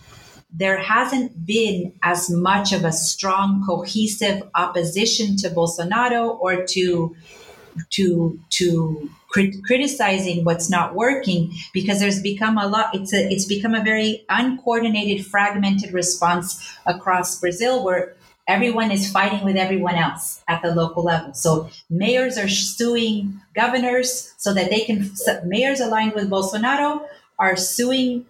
there 0.54 0.78
hasn't 0.78 1.46
been 1.46 1.92
as 2.02 2.30
much 2.30 2.72
of 2.72 2.86
a 2.86 2.92
strong 2.92 3.64
cohesive 3.66 4.44
opposition 4.56 5.36
to 5.38 5.50
Bolsonaro 5.50 6.40
or 6.40 6.66
to 6.68 7.16
to 7.90 8.40
to 8.52 9.10
crit- 9.36 9.62
criticizing 9.66 10.46
what's 10.46 10.70
not 10.70 10.96
working 10.96 11.54
because 11.74 12.00
there's 12.00 12.22
become 12.22 12.58
a 12.58 12.66
lot 12.66 12.96
it's 12.96 13.14
a 13.14 13.22
it's 13.30 13.44
become 13.44 13.76
a 13.76 13.84
very 13.84 14.26
uncoordinated 14.30 15.26
fragmented 15.26 15.92
response 15.92 16.48
across 16.86 17.38
Brazil 17.42 17.84
where 17.84 18.16
everyone 18.48 18.92
is 18.92 19.12
fighting 19.12 19.44
with 19.44 19.58
everyone 19.58 19.96
else 19.96 20.42
at 20.48 20.62
the 20.62 20.74
local 20.74 21.04
level 21.04 21.34
so 21.34 21.70
mayors 21.90 22.38
are 22.38 22.48
suing 22.48 23.42
governors 23.54 24.34
so 24.38 24.54
that 24.54 24.70
they 24.70 24.80
can 24.86 25.12
mayors 25.44 25.82
aligned 25.82 26.14
with 26.14 26.30
Bolsonaro 26.30 27.06
are 27.38 27.58
suing 27.58 28.26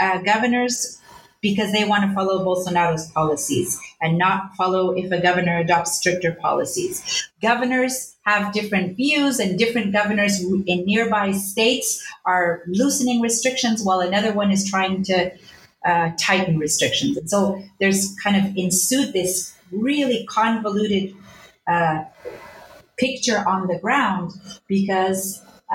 uh, 0.00 0.18
governors 0.22 0.98
because 1.40 1.70
they 1.70 1.84
want 1.84 2.02
to 2.02 2.12
follow 2.16 2.44
Bolsonaro's 2.44 3.12
policies 3.12 3.78
and 4.00 4.18
not 4.18 4.56
follow 4.56 4.90
if 4.90 5.12
a 5.12 5.20
governor 5.20 5.58
adopts 5.58 5.96
stricter 5.96 6.32
policies. 6.32 7.30
Governors 7.40 8.16
have 8.28 8.52
different 8.52 8.96
views, 8.96 9.34
and 9.42 9.58
different 9.58 9.88
governors 9.98 10.34
in 10.72 10.78
nearby 10.92 11.32
states 11.32 11.88
are 12.24 12.48
loosening 12.80 13.18
restrictions 13.28 13.82
while 13.86 14.00
another 14.00 14.32
one 14.32 14.50
is 14.56 14.62
trying 14.72 15.02
to 15.10 15.16
uh, 15.88 16.10
tighten 16.26 16.58
restrictions. 16.58 17.16
And 17.16 17.28
so 17.34 17.40
there's 17.80 18.02
kind 18.24 18.36
of 18.40 18.44
ensued 18.56 19.12
this 19.12 19.54
really 19.70 20.26
convoluted 20.38 21.14
uh, 21.66 21.98
picture 22.96 23.40
on 23.52 23.60
the 23.70 23.78
ground 23.84 24.32
because 24.66 25.22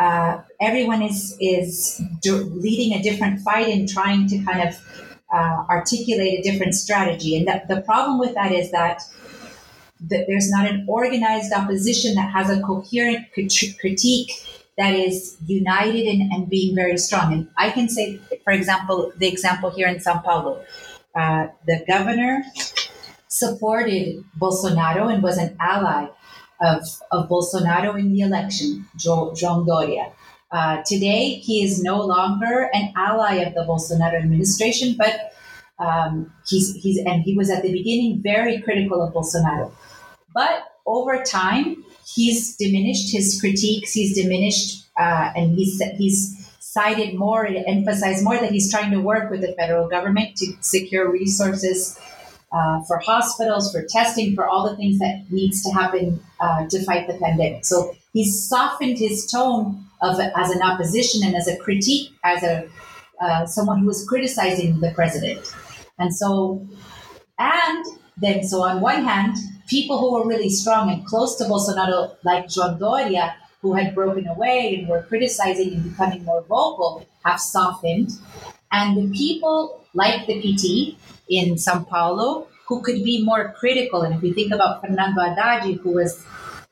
uh, 0.03 0.41
everyone 0.59 1.01
is 1.01 1.37
is 1.39 2.01
leading 2.65 2.91
a 2.99 3.01
different 3.07 3.35
fight 3.45 3.67
and 3.75 3.87
trying 3.87 4.27
to 4.31 4.35
kind 4.49 4.61
of 4.67 4.73
uh, 5.33 5.65
articulate 5.69 6.39
a 6.39 6.41
different 6.47 6.73
strategy. 6.75 7.31
And 7.37 7.45
the 7.67 7.81
problem 7.81 8.19
with 8.19 8.33
that 8.35 8.51
is 8.51 8.71
that, 8.71 9.01
that 10.09 10.25
there's 10.27 10.49
not 10.49 10.69
an 10.69 10.85
organized 10.87 11.53
opposition 11.53 12.15
that 12.15 12.31
has 12.31 12.49
a 12.49 12.61
coherent 12.61 13.25
critique 13.33 14.31
that 14.77 14.93
is 14.93 15.37
united 15.45 16.05
and, 16.07 16.31
and 16.31 16.49
being 16.49 16.75
very 16.75 16.97
strong. 16.97 17.31
And 17.31 17.47
I 17.57 17.69
can 17.69 17.89
say, 17.89 18.19
for 18.43 18.51
example, 18.51 19.13
the 19.17 19.27
example 19.27 19.69
here 19.69 19.87
in 19.87 19.99
Sao 19.99 20.19
Paulo, 20.19 20.63
uh, 21.15 21.47
the 21.67 21.83
governor 21.87 22.43
supported 23.27 24.23
Bolsonaro 24.39 25.13
and 25.13 25.21
was 25.21 25.37
an 25.37 25.55
ally 25.59 26.07
of, 26.61 26.83
of 27.11 27.29
Bolsonaro 27.29 27.99
in 27.99 28.13
the 28.13 28.21
election, 28.21 28.87
João 28.97 29.65
Doria. 29.65 30.11
Uh, 30.51 30.83
today, 30.85 31.35
he 31.35 31.63
is 31.63 31.81
no 31.81 31.99
longer 31.99 32.69
an 32.73 32.93
ally 32.95 33.35
of 33.35 33.53
the 33.55 33.61
Bolsonaro 33.61 34.21
administration, 34.21 34.95
but 34.97 35.33
um, 35.79 36.31
he's, 36.47 36.75
he's 36.75 36.99
and 36.99 37.23
he 37.23 37.35
was 37.35 37.49
at 37.49 37.63
the 37.63 37.71
beginning 37.71 38.21
very 38.21 38.61
critical 38.61 39.01
of 39.01 39.13
Bolsonaro. 39.13 39.71
But 40.33 40.63
over 40.85 41.23
time, 41.23 41.83
he's 42.05 42.55
diminished 42.57 43.11
his 43.11 43.39
critiques. 43.39 43.93
He's 43.93 44.15
diminished, 44.15 44.85
uh, 44.97 45.31
and 45.35 45.55
he's 45.57 45.81
he's 45.97 46.51
cited 46.59 47.15
more, 47.15 47.43
and 47.43 47.63
emphasized 47.67 48.23
more 48.23 48.37
that 48.37 48.51
he's 48.51 48.71
trying 48.71 48.91
to 48.91 48.99
work 48.99 49.29
with 49.29 49.41
the 49.41 49.53
federal 49.53 49.87
government 49.87 50.35
to 50.37 50.53
secure 50.61 51.11
resources 51.11 51.99
uh, 52.51 52.81
for 52.83 52.97
hospitals, 52.97 53.71
for 53.71 53.83
testing, 53.87 54.35
for 54.35 54.47
all 54.47 54.69
the 54.69 54.75
things 54.75 54.99
that 54.99 55.23
needs 55.29 55.63
to 55.63 55.71
happen 55.71 56.19
uh, 56.39 56.67
to 56.67 56.83
fight 56.83 57.07
the 57.07 57.13
pandemic. 57.13 57.65
So 57.65 57.95
he's 58.13 58.47
softened 58.47 58.97
his 58.97 59.25
tone 59.25 59.85
of 60.01 60.19
as 60.19 60.49
an 60.51 60.61
opposition 60.61 61.21
and 61.23 61.35
as 61.35 61.47
a 61.47 61.57
critique, 61.57 62.11
as 62.23 62.43
a 62.43 62.67
uh, 63.21 63.45
someone 63.45 63.79
who 63.79 63.85
was 63.85 64.05
criticizing 64.07 64.79
the 64.81 64.91
president. 64.91 65.53
And 65.97 66.13
so, 66.13 66.67
and 67.39 67.85
then, 68.17 68.43
so 68.43 68.63
on 68.63 68.81
one 68.81 69.03
hand, 69.03 69.37
people 69.67 69.97
who 69.99 70.13
were 70.13 70.27
really 70.27 70.49
strong 70.49 70.91
and 70.91 71.05
close 71.05 71.35
to 71.37 71.45
Bolsonaro, 71.45 72.15
like 72.23 72.45
João 72.45 72.77
Doria, 72.77 73.35
who 73.61 73.73
had 73.73 73.95
broken 73.95 74.27
away 74.27 74.75
and 74.75 74.87
were 74.87 75.03
criticizing 75.03 75.73
and 75.73 75.83
becoming 75.83 76.23
more 76.25 76.41
vocal, 76.41 77.05
have 77.25 77.39
softened. 77.39 78.11
And 78.71 78.97
the 78.97 79.17
people 79.17 79.85
like 79.93 80.27
the 80.27 80.41
PT 80.41 80.97
in 81.29 81.57
Sao 81.57 81.83
Paulo, 81.83 82.47
who 82.67 82.81
could 82.81 83.03
be 83.03 83.23
more 83.23 83.53
critical, 83.57 84.01
and 84.01 84.15
if 84.15 84.21
we 84.21 84.33
think 84.33 84.53
about 84.53 84.81
Fernando 84.81 85.21
Haddad, 85.21 85.79
who 85.79 85.93
was 85.93 86.25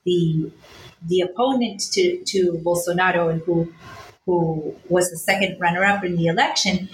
the 0.06 0.52
the 1.08 1.22
opponent 1.22 1.82
to, 1.94 2.24
to 2.26 2.62
Bolsonaro 2.64 3.32
and 3.32 3.42
who 3.42 3.74
who 4.26 4.76
was 4.88 5.10
the 5.10 5.18
second 5.18 5.60
runner 5.60 5.84
up 5.84 6.04
in 6.04 6.16
the 6.16 6.28
election, 6.28 6.90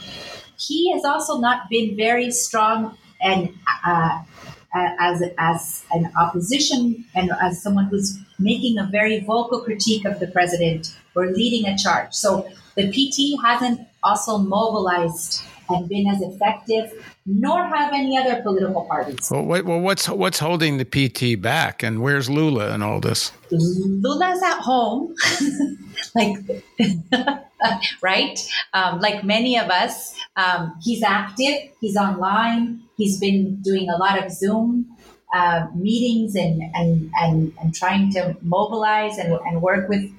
he 0.58 0.92
has 0.94 1.04
also 1.04 1.40
not 1.40 1.70
been 1.70 1.96
very 1.96 2.32
strong 2.32 2.98
and 3.22 3.54
uh, 3.86 4.24
as 4.74 5.24
as 5.38 5.86
an 5.92 6.12
opposition 6.20 7.06
and 7.16 7.32
as 7.42 7.62
someone 7.62 7.86
who's 7.86 8.20
making 8.40 8.78
a 8.78 8.88
very 8.92 9.20
vocal 9.22 9.62
critique 9.62 10.06
of 10.06 10.20
the 10.20 10.28
president 10.28 10.96
or 11.16 11.28
leading 11.28 11.66
a 11.68 11.78
charge. 11.78 12.14
So 12.14 12.48
the 12.76 12.92
PT 12.92 13.42
hasn't 13.44 13.82
also 14.04 14.38
mobilized 14.38 15.42
and 15.70 15.90
been 15.90 16.08
as 16.08 16.22
effective, 16.22 16.92
nor 17.26 17.64
have 17.66 17.94
any 17.94 18.18
other 18.18 18.42
political 18.42 18.86
parties. 18.86 19.30
Well, 19.30 19.44
wait, 19.44 19.66
well 19.66 19.80
what's 19.80 20.08
what's 20.10 20.40
holding 20.40 20.78
the 20.78 20.86
PT 20.86 21.42
back, 21.42 21.84
and 21.84 22.02
where's 22.02 22.30
Lula 22.30 22.72
and 22.72 22.84
all 22.84 23.00
this? 23.00 23.32
Lula's 23.52 24.42
at 24.44 24.60
home, 24.60 25.16
like 26.16 26.38
right, 28.02 28.50
um, 28.74 29.00
like 29.00 29.24
many 29.24 29.58
of 29.58 29.70
us. 29.70 30.16
Um, 30.36 30.76
he's 30.82 31.04
active. 31.04 31.72
He's 31.82 31.98
online. 31.98 32.82
He's 32.98 33.20
been 33.20 33.62
doing 33.62 33.90
a 33.90 33.98
lot 33.98 34.24
of 34.24 34.32
Zoom 34.32 34.98
uh, 35.34 35.68
meetings 35.76 36.36
and, 36.36 36.62
and 36.74 37.12
and 37.20 37.54
and 37.60 37.76
trying 37.76 38.12
to 38.14 38.36
mobilize 38.42 39.18
and, 39.18 39.34
and 39.34 39.62
work 39.62 39.90
with 39.90 40.10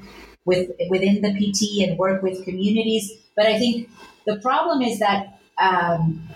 with 0.45 0.71
within 0.91 1.23
the 1.23 1.33
PT 1.33 1.89
and 1.89 1.99
work 1.99 2.23
with 2.23 2.45
communities. 2.45 3.13
But 3.37 3.47
I 3.47 3.59
think 3.59 3.89
the 4.27 4.37
problem 4.37 4.83
is 4.83 4.99
that 4.99 5.38
um, 5.61 6.29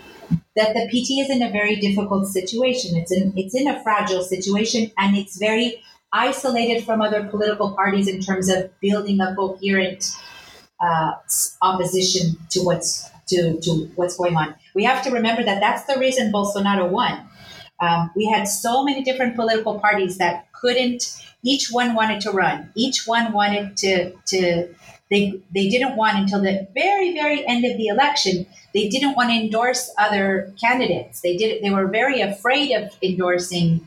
that 0.56 0.74
the 0.74 0.86
PT 0.88 1.20
is 1.20 1.30
in 1.30 1.42
a 1.42 1.50
very 1.50 1.76
difficult 1.76 2.26
situation. 2.26 2.96
It's 2.96 3.12
in 3.12 3.32
it's 3.36 3.54
in 3.54 3.68
a 3.68 3.82
fragile 3.82 4.22
situation, 4.22 4.90
and 4.98 5.16
it's 5.16 5.38
very 5.38 5.82
isolated 6.12 6.84
from 6.84 7.00
other 7.00 7.24
political 7.24 7.72
parties 7.72 8.06
in 8.06 8.20
terms 8.20 8.48
of 8.48 8.70
building 8.80 9.20
a 9.20 9.34
coherent 9.34 10.14
uh, 10.80 11.12
opposition 11.62 12.36
to 12.50 12.60
what's 12.60 13.08
to, 13.28 13.58
to 13.60 13.90
what's 13.94 14.16
going 14.16 14.36
on. 14.36 14.54
We 14.74 14.84
have 14.84 15.02
to 15.04 15.10
remember 15.10 15.42
that 15.44 15.60
that's 15.60 15.84
the 15.84 15.98
reason 15.98 16.32
Bolsonaro 16.32 16.90
won. 16.90 17.26
Um, 17.80 18.10
we 18.14 18.26
had 18.26 18.44
so 18.44 18.84
many 18.84 19.02
different 19.02 19.36
political 19.36 19.80
parties 19.80 20.18
that 20.18 20.52
couldn't. 20.52 21.16
Each 21.44 21.70
one 21.70 21.94
wanted 21.94 22.20
to 22.22 22.30
run. 22.30 22.70
Each 22.74 23.06
one 23.06 23.32
wanted 23.32 23.76
to 23.78 24.12
to. 24.26 24.74
They 25.10 25.42
they 25.54 25.68
didn't 25.68 25.96
want 25.96 26.18
until 26.18 26.40
the 26.40 26.68
very 26.74 27.12
very 27.12 27.46
end 27.46 27.64
of 27.64 27.76
the 27.76 27.86
election 27.86 28.46
they 28.74 28.88
didn't 28.88 29.14
want 29.16 29.30
to 29.30 29.36
endorse 29.36 29.92
other 29.98 30.52
candidates. 30.60 31.20
They 31.20 31.36
did. 31.36 31.62
They 31.62 31.70
were 31.70 31.88
very 31.88 32.20
afraid 32.20 32.72
of 32.74 32.90
endorsing 33.02 33.86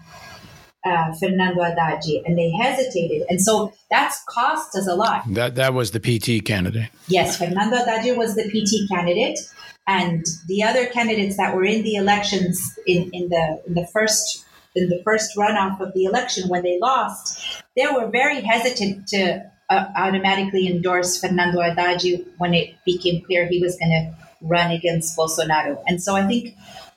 uh, 0.85 1.13
Fernando 1.13 1.63
Haddad, 1.63 2.03
and 2.25 2.37
they 2.37 2.51
hesitated, 2.51 3.25
and 3.29 3.41
so 3.41 3.73
that's 3.89 4.23
cost 4.29 4.75
us 4.75 4.87
a 4.87 4.95
lot. 4.95 5.23
That 5.33 5.55
that 5.55 5.73
was 5.73 5.91
the 5.91 5.99
PT 5.99 6.45
candidate. 6.45 6.89
Yes, 7.07 7.37
Fernando 7.37 7.77
Haddad 7.77 8.17
was 8.17 8.35
the 8.35 8.43
PT 8.43 8.87
candidate, 8.89 9.39
and 9.87 10.25
the 10.47 10.63
other 10.63 10.85
candidates 10.87 11.37
that 11.37 11.55
were 11.55 11.65
in 11.65 11.83
the 11.83 11.95
elections 11.95 12.77
in, 12.85 13.09
in 13.13 13.29
the 13.29 13.61
in 13.67 13.73
the 13.73 13.87
first 13.87 14.45
in 14.75 14.89
the 14.89 15.01
first 15.03 15.35
runoff 15.35 15.79
of 15.79 15.93
the 15.93 16.03
election 16.03 16.49
when 16.49 16.61
they 16.61 16.77
lost, 16.79 17.63
they 17.75 17.87
were 17.87 18.07
very 18.07 18.41
hesitant 18.41 19.07
to 19.07 19.51
uh, 19.69 19.85
automatically 19.95 20.67
endorse 20.67 21.19
Fernando 21.19 21.61
Haddad 21.61 22.03
when 22.37 22.53
it 22.53 22.75
became 22.85 23.23
clear 23.23 23.47
he 23.47 23.61
was 23.61 23.77
going 23.77 23.89
to 23.89 24.24
run 24.41 24.71
against 24.71 25.17
Bolsonaro. 25.17 25.81
And 25.87 26.01
so 26.01 26.15
I 26.15 26.25
think 26.27 26.55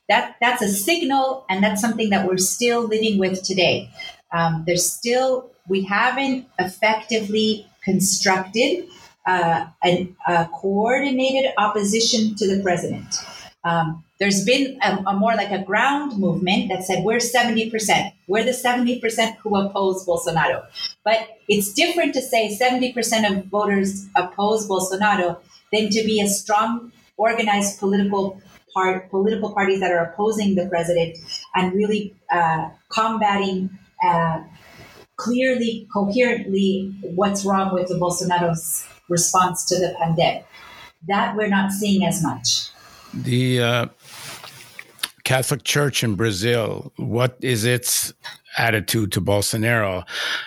that 0.09 0.37
that's 0.40 0.62
a 0.62 0.68
signal, 0.68 1.45
and 1.50 1.62
that's 1.62 1.80
something 1.80 2.11
that 2.11 2.26
we're 2.26 2.38
still 2.38 2.83
living 2.83 3.18
with 3.18 3.42
today. 3.42 3.90
Um, 4.33 4.64
there's 4.66 4.90
still 4.90 5.50
we 5.68 5.85
haven't 5.85 6.47
effectively 6.59 7.66
constructed 7.83 8.88
uh, 9.26 9.66
an, 9.83 10.16
a 10.26 10.49
coordinated 10.52 11.52
opposition 11.59 12.35
to 12.37 12.47
the 12.47 12.62
president. 12.62 13.14
Um, 13.64 14.04
there's 14.18 14.45
been 14.45 14.78
a, 14.83 15.02
a, 15.07 15.14
more 15.14 15.35
like 15.35 15.50
a 15.50 15.62
ground 15.62 16.18
movement 16.18 16.71
that 16.71 16.85
said 16.85 17.04
we're 17.04 17.18
70%. 17.18 18.12
We're 18.26 18.45
the 18.45 18.52
70% 18.52 19.37
who 19.37 19.57
oppose 19.57 20.07
Bolsonaro. 20.07 20.64
But 21.04 21.38
it's 21.49 21.73
different 21.73 22.14
to 22.14 22.23
say 22.23 22.57
70% 22.61 23.30
of 23.30 23.45
voters 23.47 24.07
oppose 24.16 24.68
Bolsonaro 24.68 25.38
than 25.73 25.90
to 25.90 26.02
be 26.04 26.21
a 26.21 26.28
strong 26.28 26.92
organized 27.18 27.78
political 27.78 28.40
part, 28.72 29.10
political 29.10 29.52
parties 29.52 29.80
that 29.80 29.90
are 29.92 30.04
opposing 30.04 30.54
the 30.54 30.66
president 30.68 31.18
and 31.54 31.75
really 31.75 32.14
uh, 32.30 32.70
combating 32.88 33.70
uh, 34.02 34.42
clearly, 35.16 35.87
coherently 35.92 36.94
what's 37.02 37.44
wrong 37.44 37.75
with 37.75 37.88
the 37.88 37.94
Bolsonaro's 37.94 38.87
response 39.08 39.66
to 39.66 39.75
the 39.76 39.94
pandemic. 40.00 40.46
That 41.08 41.37
we're 41.37 41.48
not 41.48 41.72
seeing 41.72 42.04
as 42.04 42.22
much. 42.22 42.68
The 43.14 43.60
uh, 43.60 43.87
Catholic 45.25 45.64
Church 45.64 46.02
in 46.02 46.14
Brazil, 46.14 46.92
what 46.96 47.37
is 47.40 47.64
its 47.64 48.12
attitude 48.56 49.12
to 49.12 49.20
Bolsonaro? 49.20 50.04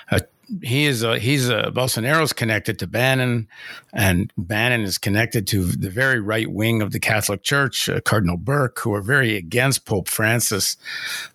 Uh, 0.10 0.20
he 0.62 0.86
is 0.86 1.04
a, 1.04 1.18
he's 1.20 1.50
a 1.50 1.72
Bolsonaro's 1.74 2.34
connected 2.34 2.80
to 2.80 2.88
Bannon, 2.88 3.48
and 3.94 4.32
Bannon 4.38 4.82
is 4.82 4.98
connected 4.98 5.48
to 5.48 5.64
the 5.64 5.90
very 5.90 6.20
right 6.20 6.52
wing 6.52 6.82
of 6.82 6.92
the 6.92 7.00
Catholic 7.00 7.44
Church, 7.44 7.88
uh, 7.88 8.02
Cardinal 8.02 8.38
Burke, 8.38 8.80
who 8.80 8.94
are 8.94 9.02
very 9.02 9.38
against 9.38 9.86
Pope 9.86 10.10
Francis. 10.10 10.78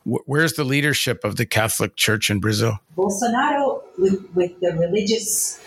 W- 0.04 0.22
where's 0.26 0.54
the 0.54 0.64
leadership 0.64 1.24
of 1.24 1.36
the 1.36 1.46
Catholic 1.46 1.96
Church 1.96 2.30
in 2.30 2.40
Brazil? 2.40 2.78
Bolsonaro, 2.96 3.82
with, 3.98 4.28
with 4.34 4.58
the 4.60 4.72
religious 4.72 5.60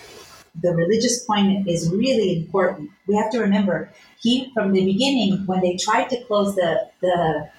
the 0.61 0.73
religious 0.73 1.23
point 1.23 1.69
is 1.69 1.89
really 1.91 2.37
important. 2.37 2.89
We 3.07 3.15
have 3.15 3.31
to 3.31 3.39
remember 3.39 3.91
he 4.19 4.51
from 4.53 4.73
the 4.73 4.83
beginning 4.83 5.43
when 5.45 5.61
they 5.61 5.77
tried 5.77 6.09
to 6.09 6.21
close 6.23 6.55
the 6.55 6.89
the 7.01 7.49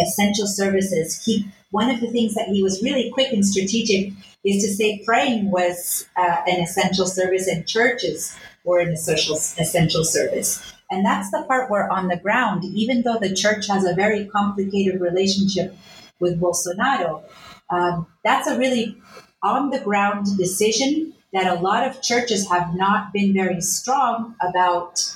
essential 0.00 0.46
services, 0.46 1.24
he 1.24 1.46
one 1.70 1.90
of 1.90 2.00
the 2.00 2.08
things 2.08 2.34
that 2.34 2.48
he 2.48 2.62
was 2.62 2.82
really 2.82 3.10
quick 3.10 3.32
and 3.32 3.44
strategic 3.44 4.12
is 4.44 4.62
to 4.62 4.72
say 4.72 5.02
praying 5.04 5.50
was 5.50 6.06
uh, 6.16 6.36
an 6.46 6.60
essential 6.60 7.06
service 7.06 7.46
and 7.46 7.66
churches 7.66 8.36
were 8.64 8.78
an 8.78 8.88
essential 8.88 9.36
essential 9.36 10.04
service. 10.04 10.62
And 10.90 11.04
that's 11.04 11.30
the 11.30 11.42
part 11.42 11.70
where 11.70 11.90
on 11.92 12.08
the 12.08 12.16
ground, 12.16 12.64
even 12.64 13.02
though 13.02 13.18
the 13.18 13.34
church 13.34 13.68
has 13.68 13.84
a 13.84 13.94
very 13.94 14.26
complicated 14.26 15.00
relationship 15.00 15.76
with 16.18 16.40
Bolsonaro, 16.40 17.22
um, 17.70 18.06
that's 18.24 18.48
a 18.48 18.58
really 18.58 18.96
on 19.42 19.70
the 19.70 19.80
ground 19.80 20.26
decision 20.36 21.12
that 21.32 21.46
a 21.46 21.60
lot 21.60 21.86
of 21.86 22.00
churches 22.00 22.48
have 22.48 22.74
not 22.74 23.12
been 23.12 23.34
very 23.34 23.60
strong 23.60 24.34
about 24.40 25.14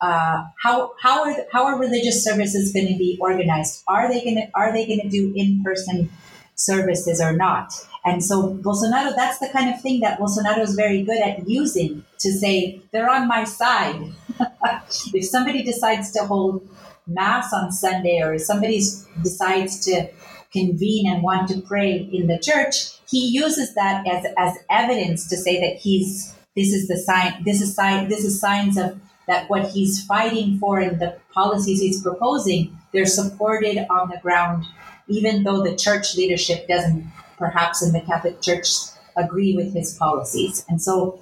uh, 0.00 0.44
how 0.62 0.92
how 1.00 1.24
are 1.24 1.36
how 1.52 1.64
are 1.64 1.78
religious 1.78 2.22
services 2.24 2.72
going 2.72 2.88
to 2.88 2.98
be 2.98 3.16
organized? 3.20 3.82
Are 3.86 4.08
they 4.08 4.22
going 4.22 4.36
to 4.36 4.48
are 4.54 4.72
they 4.72 4.86
going 4.86 5.00
to 5.00 5.08
do 5.08 5.32
in 5.34 5.62
person 5.62 6.10
services 6.56 7.20
or 7.20 7.32
not? 7.32 7.72
And 8.04 8.22
so 8.22 8.54
Bolsonaro, 8.54 9.14
that's 9.14 9.38
the 9.38 9.48
kind 9.48 9.72
of 9.72 9.80
thing 9.80 10.00
that 10.00 10.18
Bolsonaro 10.18 10.58
is 10.58 10.74
very 10.74 11.02
good 11.02 11.22
at 11.22 11.48
using 11.48 12.04
to 12.18 12.32
say 12.32 12.82
they're 12.90 13.08
on 13.08 13.26
my 13.26 13.44
side. 13.44 14.12
if 15.14 15.24
somebody 15.24 15.62
decides 15.62 16.10
to 16.12 16.24
hold 16.24 16.68
mass 17.06 17.52
on 17.52 17.72
Sunday 17.72 18.20
or 18.22 18.38
somebody 18.38 18.80
decides 19.22 19.84
to 19.86 20.08
convene 20.52 21.10
and 21.10 21.22
want 21.22 21.48
to 21.48 21.60
pray 21.62 21.96
in 22.12 22.26
the 22.26 22.38
church, 22.38 22.92
he 23.08 23.28
uses 23.28 23.74
that 23.74 24.06
as, 24.06 24.26
as 24.36 24.58
evidence 24.70 25.28
to 25.28 25.36
say 25.36 25.60
that 25.60 25.78
he's 25.80 26.34
this 26.56 26.72
is 26.72 26.86
the 26.88 26.96
sign 26.96 27.42
this 27.44 27.60
is 27.60 27.74
sign 27.74 28.08
this 28.08 28.24
is 28.24 28.40
signs 28.40 28.76
of 28.76 29.00
that 29.26 29.48
what 29.50 29.70
he's 29.70 30.04
fighting 30.04 30.58
for 30.58 30.78
and 30.78 31.00
the 31.00 31.16
policies 31.32 31.80
he's 31.80 32.02
proposing 32.02 32.76
they're 32.92 33.06
supported 33.06 33.86
on 33.90 34.08
the 34.08 34.18
ground 34.18 34.64
even 35.08 35.42
though 35.42 35.62
the 35.62 35.74
church 35.74 36.16
leadership 36.16 36.66
doesn't 36.68 37.04
perhaps 37.38 37.82
in 37.82 37.92
the 37.92 38.00
catholic 38.00 38.40
church 38.40 38.68
agree 39.16 39.54
with 39.56 39.72
his 39.72 39.96
policies 39.96 40.64
and 40.68 40.80
so 40.80 41.18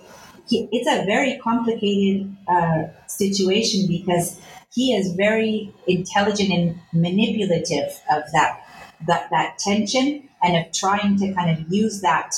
he, 0.48 0.68
it's 0.72 0.88
a 0.88 1.04
very 1.04 1.38
complicated 1.38 2.34
uh, 2.48 2.84
situation 3.06 3.86
because 3.86 4.40
he 4.72 4.94
is 4.94 5.12
very 5.14 5.72
intelligent 5.86 6.50
and 6.50 6.80
manipulative 6.92 8.00
of 8.10 8.22
that 8.32 8.58
that, 9.06 9.28
that 9.30 9.58
tension 9.58 10.28
and 10.42 10.56
of 10.56 10.72
trying 10.72 11.16
to 11.18 11.32
kind 11.34 11.50
of 11.50 11.72
use 11.72 12.00
that 12.00 12.34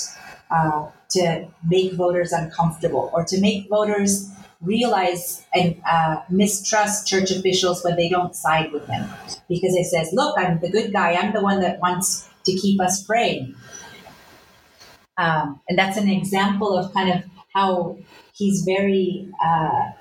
uh, 0.50 0.88
to 1.10 1.46
make 1.68 1.92
voters 1.92 2.32
uncomfortable 2.32 3.10
or 3.12 3.24
to 3.24 3.40
make 3.40 3.68
voters 3.68 4.30
realize 4.60 5.44
and 5.54 5.80
uh, 5.88 6.22
mistrust 6.30 7.06
church 7.06 7.30
officials 7.30 7.84
when 7.84 7.96
they 7.96 8.08
don't 8.08 8.34
side 8.34 8.72
with 8.72 8.86
them 8.86 9.08
because 9.48 9.74
it 9.74 9.84
says, 9.84 10.10
look, 10.12 10.38
I'm 10.38 10.58
the 10.60 10.70
good 10.70 10.92
guy. 10.92 11.14
I'm 11.14 11.32
the 11.32 11.42
one 11.42 11.60
that 11.60 11.80
wants 11.80 12.28
to 12.44 12.52
keep 12.52 12.80
us 12.80 13.02
praying. 13.02 13.54
Um, 15.16 15.60
and 15.68 15.78
that's 15.78 15.96
an 15.96 16.08
example 16.08 16.76
of 16.76 16.92
kind 16.92 17.12
of 17.12 17.24
how 17.54 17.98
he's 18.32 18.62
very 18.62 19.28
uh, 19.44 19.92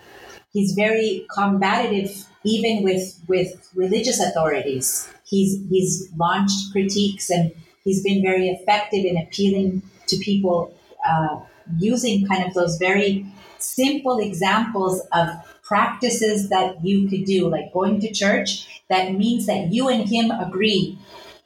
he's 0.51 0.73
very 0.73 1.25
combative 1.33 2.25
even 2.43 2.83
with 2.83 3.21
with 3.27 3.69
religious 3.75 4.19
authorities 4.19 5.07
he's 5.23 5.61
he's 5.69 6.09
launched 6.17 6.71
critiques 6.71 7.29
and 7.29 7.51
he's 7.83 8.03
been 8.03 8.21
very 8.21 8.49
effective 8.49 9.05
in 9.05 9.17
appealing 9.17 9.81
to 10.07 10.17
people 10.17 10.73
uh, 11.07 11.39
using 11.77 12.27
kind 12.27 12.45
of 12.45 12.53
those 12.53 12.77
very 12.77 13.25
simple 13.59 14.19
examples 14.19 15.01
of 15.11 15.27
practices 15.63 16.49
that 16.49 16.83
you 16.83 17.07
could 17.07 17.25
do, 17.25 17.47
like 17.47 17.71
going 17.73 17.99
to 18.01 18.11
church. 18.11 18.81
That 18.89 19.13
means 19.13 19.45
that 19.47 19.71
you 19.71 19.87
and 19.87 20.07
him 20.07 20.31
agree, 20.31 20.99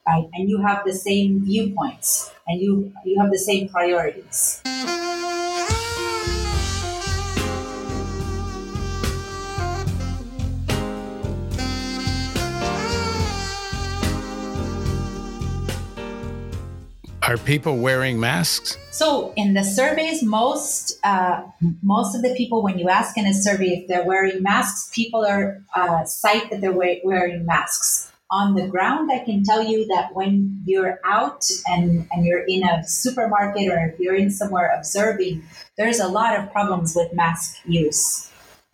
right? 0.08 0.28
And 0.34 0.50
you 0.50 0.62
have 0.62 0.84
the 0.86 0.94
same 0.94 1.44
viewpoints, 1.44 2.32
and 2.48 2.62
you 2.62 2.94
you 3.04 3.20
have 3.20 3.32
the 3.32 3.38
same 3.38 3.68
priorities. 3.68 4.62
Are 17.24 17.36
people 17.36 17.78
wearing 17.80 18.22
masks? 18.22 18.78
So 18.92 19.34
in 19.36 19.54
the 19.54 19.64
surveys, 19.64 20.24
most 20.24 20.98
uh, 21.04 21.44
most 21.84 22.16
of 22.16 22.22
the 22.22 22.34
people, 22.36 22.64
when 22.64 22.80
you 22.80 22.88
ask 22.88 23.18
in 23.18 23.26
a 23.26 23.34
survey 23.34 23.80
if 23.80 23.88
they're 23.90 24.06
wearing 24.06 24.42
masks, 24.42 24.90
people 24.96 25.26
are 25.26 25.62
uh, 25.76 26.06
cite 26.06 26.50
that 26.52 26.62
they're 26.62 26.72
wearing 26.72 27.46
masks. 27.46 28.10
On 28.30 28.56
the 28.56 28.68
ground, 28.68 29.10
I 29.12 29.24
can 29.24 29.44
tell 29.44 29.64
you 29.64 29.86
that 29.88 30.14
when 30.14 30.62
you're 30.66 31.00
out 31.06 31.46
and, 31.68 32.08
and 32.12 32.26
you're 32.26 32.46
in 32.46 32.64
a 32.64 32.84
supermarket 32.86 33.70
or 33.72 33.78
if 33.86 34.00
you're 34.00 34.16
in 34.16 34.32
somewhere 34.32 34.74
observing, 34.78 35.44
there's 35.78 36.00
a 36.00 36.08
lot 36.08 36.38
of 36.38 36.52
problems 36.52 36.94
with 36.94 37.14
mask 37.14 37.58
use. 37.66 38.30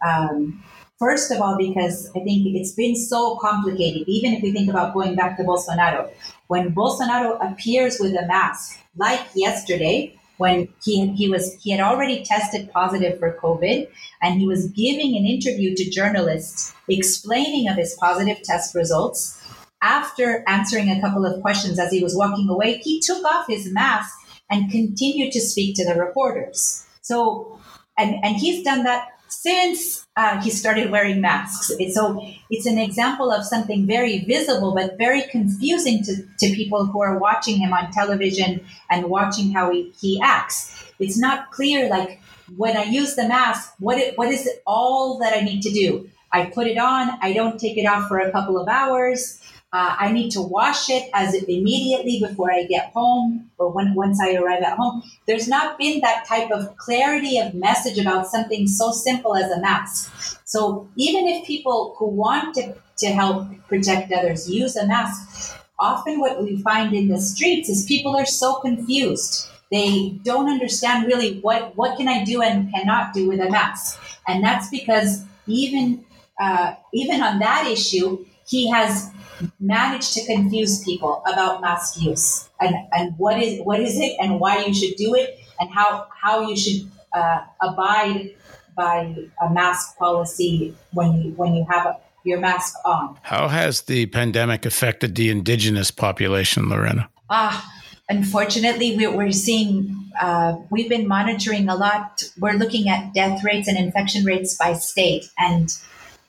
Um, 0.05 0.63
First 1.03 1.31
of 1.31 1.41
all, 1.41 1.57
because 1.57 2.09
I 2.15 2.19
think 2.19 2.47
it's 2.55 2.71
been 2.71 2.95
so 2.95 3.35
complicated, 3.41 4.07
even 4.07 4.31
if 4.31 4.41
we 4.41 4.53
think 4.53 4.69
about 4.69 4.93
going 4.93 5.15
back 5.15 5.35
to 5.35 5.43
Bolsonaro. 5.43 6.09
When 6.47 6.73
Bolsonaro 6.73 7.51
appears 7.51 7.97
with 7.99 8.13
a 8.13 8.25
mask, 8.25 8.79
like 8.95 9.19
yesterday, 9.35 10.17
when 10.37 10.69
he, 10.83 11.07
he 11.13 11.29
was 11.29 11.55
he 11.61 11.71
had 11.71 11.81
already 11.81 12.23
tested 12.23 12.71
positive 12.71 13.19
for 13.19 13.37
COVID 13.41 13.89
and 14.21 14.39
he 14.39 14.47
was 14.47 14.69
giving 14.71 15.17
an 15.17 15.25
interview 15.25 15.75
to 15.75 15.89
journalists 15.89 16.73
explaining 16.87 17.67
of 17.67 17.75
his 17.75 17.95
positive 17.99 18.41
test 18.43 18.73
results. 18.73 19.42
After 19.83 20.43
answering 20.47 20.89
a 20.89 21.01
couple 21.01 21.25
of 21.25 21.41
questions 21.41 21.77
as 21.77 21.91
he 21.91 22.01
was 22.01 22.15
walking 22.15 22.49
away, 22.49 22.77
he 22.77 23.01
took 23.01 23.23
off 23.25 23.45
his 23.47 23.71
mask 23.71 24.15
and 24.49 24.71
continued 24.71 25.33
to 25.33 25.41
speak 25.41 25.75
to 25.75 25.85
the 25.85 25.99
reporters. 25.99 26.87
So 27.01 27.59
and, 27.97 28.15
and 28.23 28.35
he's 28.37 28.63
done 28.63 28.83
that 28.83 29.09
since 29.27 30.05
uh, 30.15 30.41
he 30.41 30.49
started 30.49 30.91
wearing 30.91 31.19
masks. 31.19 31.71
so 31.93 32.25
it's 32.49 32.65
an 32.65 32.77
example 32.77 33.31
of 33.31 33.43
something 33.43 33.85
very 33.85 34.19
visible 34.25 34.73
but 34.73 34.97
very 34.97 35.23
confusing 35.23 36.03
to, 36.03 36.15
to 36.39 36.55
people 36.55 36.85
who 36.85 37.01
are 37.01 37.17
watching 37.17 37.57
him 37.57 37.73
on 37.73 37.91
television 37.91 38.63
and 38.89 39.05
watching 39.05 39.51
how 39.51 39.71
he, 39.71 39.91
he 39.99 40.19
acts. 40.23 40.91
It's 40.99 41.17
not 41.17 41.51
clear, 41.51 41.89
like, 41.89 42.21
when 42.55 42.77
I 42.77 42.83
use 42.83 43.15
the 43.15 43.27
mask, 43.27 43.73
what, 43.79 43.97
it, 43.97 44.17
what 44.17 44.29
is 44.29 44.45
it, 44.45 44.61
all 44.67 45.17
that 45.19 45.35
I 45.35 45.41
need 45.41 45.61
to 45.63 45.71
do? 45.71 46.09
I 46.31 46.45
put 46.45 46.67
it 46.67 46.77
on, 46.77 47.17
I 47.21 47.33
don't 47.33 47.59
take 47.59 47.77
it 47.77 47.85
off 47.85 48.07
for 48.07 48.19
a 48.19 48.31
couple 48.31 48.59
of 48.59 48.67
hours. 48.67 49.39
Uh, 49.73 49.95
I 49.97 50.11
need 50.11 50.29
to 50.33 50.41
wash 50.41 50.91
it 50.91 51.09
as 51.15 51.33
immediately 51.33 52.19
before 52.19 52.51
I 52.53 52.65
get 52.65 52.91
home 52.93 53.49
or 53.57 53.71
when 53.71 53.95
once 53.95 54.19
I 54.21 54.35
arrive 54.35 54.61
at 54.61 54.77
home. 54.77 55.01
There's 55.25 55.47
not 55.47 55.79
been 55.79 55.99
that 56.01 56.25
type 56.27 56.51
of 56.51 56.77
clarity 56.77 57.39
of 57.39 57.55
message 57.55 57.97
about 57.97 58.27
something 58.27 58.67
so 58.67 58.91
simple 58.91 59.35
as 59.35 59.49
a 59.49 59.59
mask. 59.59 60.39
So 60.45 60.87
even 60.95 61.27
if 61.27 61.47
people 61.47 61.95
who 61.97 62.05
want 62.05 62.53
to, 62.55 62.75
to 62.99 63.07
help 63.07 63.47
protect 63.67 64.11
others 64.13 64.47
use 64.47 64.75
a 64.75 64.85
mask, 64.85 65.57
often 65.79 66.19
what 66.19 66.43
we 66.43 66.61
find 66.61 66.93
in 66.93 67.07
the 67.07 67.19
streets 67.19 67.67
is 67.67 67.87
people 67.87 68.15
are 68.15 68.27
so 68.27 68.59
confused. 68.59 69.49
They 69.71 70.19
don't 70.23 70.51
understand 70.51 71.07
really 71.07 71.39
what, 71.39 71.75
what 71.75 71.97
can 71.97 72.07
I 72.07 72.23
do 72.23 72.43
and 72.43 72.71
cannot 72.71 73.11
do 73.15 73.27
with 73.27 73.39
a 73.39 73.49
mask. 73.49 73.99
And 74.27 74.43
that's 74.43 74.69
because 74.69 75.23
even 75.47 76.05
uh, 76.39 76.75
even 76.93 77.21
on 77.21 77.39
that 77.39 77.67
issue, 77.67 78.25
he 78.45 78.69
has 78.69 79.11
managed 79.59 80.13
to 80.13 80.25
confuse 80.25 80.83
people 80.83 81.23
about 81.31 81.61
mask 81.61 82.01
use 82.01 82.49
and, 82.59 82.75
and 82.91 83.13
what 83.17 83.41
is 83.41 83.61
what 83.63 83.79
is 83.79 83.99
it 83.99 84.15
and 84.19 84.39
why 84.39 84.63
you 84.65 84.73
should 84.73 84.95
do 84.95 85.15
it 85.15 85.39
and 85.59 85.69
how 85.71 86.07
how 86.21 86.47
you 86.47 86.55
should 86.55 86.89
uh, 87.13 87.39
abide 87.61 88.31
by 88.75 89.15
a 89.41 89.49
mask 89.49 89.97
policy 89.97 90.75
when 90.91 91.21
you 91.21 91.31
when 91.31 91.53
you 91.53 91.65
have 91.69 91.85
a, 91.85 91.97
your 92.23 92.39
mask 92.39 92.75
on. 92.85 93.17
How 93.21 93.47
has 93.47 93.81
the 93.81 94.05
pandemic 94.07 94.65
affected 94.65 95.15
the 95.15 95.29
indigenous 95.29 95.91
population, 95.91 96.69
Lorena? 96.69 97.09
Ah, 97.29 97.69
unfortunately, 98.09 98.95
we're 99.07 99.31
seeing, 99.31 100.11
uh, 100.19 100.55
we've 100.69 100.89
been 100.89 101.07
monitoring 101.07 101.67
a 101.67 101.75
lot. 101.75 102.23
We're 102.39 102.53
looking 102.53 102.89
at 102.89 103.13
death 103.13 103.43
rates 103.43 103.67
and 103.67 103.77
infection 103.77 104.23
rates 104.25 104.55
by 104.57 104.73
state. 104.73 105.25
And 105.37 105.69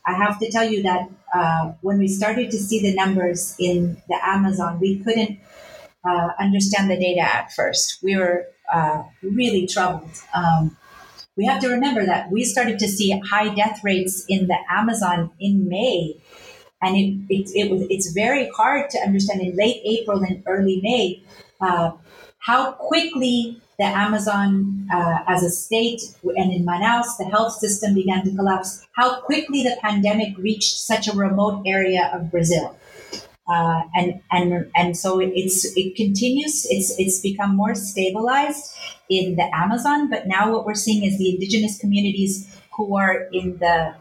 I 0.07 0.15
have 0.15 0.39
to 0.41 0.51
tell 0.51 0.69
you 0.69 0.83
that 0.83 1.11
uh, 1.35 1.73
when 1.81 1.99
we 1.99 2.09
started 2.09 2.51
to 2.51 2.59
see 2.59 2.81
the 2.81 2.95
numbers 2.95 3.55
in 3.59 4.03
the 4.09 4.19
Amazon, 4.23 4.79
we 4.81 4.99
couldn't 4.99 5.39
uh, 6.05 6.29
understand 6.39 6.91
the 6.91 6.97
data 6.97 7.23
at 7.23 7.53
first. 7.53 8.03
We 8.03 8.17
were 8.17 8.47
uh, 8.73 9.05
really 9.23 9.67
troubled. 9.67 10.11
Um, 10.35 10.77
we 11.37 11.47
have 11.47 11.61
to 11.63 11.69
remember 11.69 12.07
that 12.07 12.31
we 12.31 12.45
started 12.45 12.79
to 12.79 12.89
see 12.89 13.19
high 13.31 13.55
death 13.55 13.81
rates 13.83 14.25
in 14.29 14.47
the 14.47 14.59
Amazon 14.71 15.31
in 15.41 15.69
May. 15.69 16.21
And 16.81 16.97
it, 16.97 17.35
it, 17.35 17.51
it 17.55 17.71
was, 17.71 17.87
it's 17.89 18.13
very 18.13 18.51
hard 18.51 18.91
to 18.91 18.99
understand 18.99 19.41
in 19.41 19.57
late 19.57 19.81
April 19.85 20.23
and 20.23 20.43
early 20.47 20.81
May 20.83 21.23
uh, 21.61 21.93
how 22.39 22.73
quickly 22.73 23.61
the 23.79 23.85
Amazon 23.85 24.89
uh, 24.93 25.19
as 25.27 25.43
a 25.43 25.51
state 25.51 26.01
and 26.23 26.53
in 26.53 26.65
Manaus, 26.65 27.17
the 27.19 27.25
health 27.25 27.53
system 27.55 27.95
began 27.95 28.25
to 28.25 28.35
collapse, 28.35 28.87
how 28.93 29.21
quickly 29.21 29.63
the 29.63 29.77
pandemic 29.83 30.37
reached 30.39 30.79
such 30.79 31.09
a 31.09 31.13
remote 31.17 31.63
area 31.67 32.11
of 32.15 32.31
Brazil. 32.31 32.77
Uh, 33.47 33.83
and 33.95 34.23
and 34.33 34.71
and 34.75 34.97
so 34.97 35.21
it's 35.21 35.67
it 35.77 35.95
continues. 35.97 36.67
It's 36.71 36.99
it's 36.99 37.21
become 37.21 37.55
more 37.55 37.75
stabilized 37.75 38.75
in 39.11 39.37
the 39.37 39.55
Amazon, 39.55 40.09
but 40.09 40.27
now 40.27 40.51
what 40.51 40.65
we're 40.65 40.75
seeing 40.75 41.05
is 41.05 41.19
the 41.19 41.35
indigenous 41.35 41.77
communities 41.79 42.49
who 42.75 42.97
are 42.97 43.29
in 43.33 43.59
the 43.59 43.95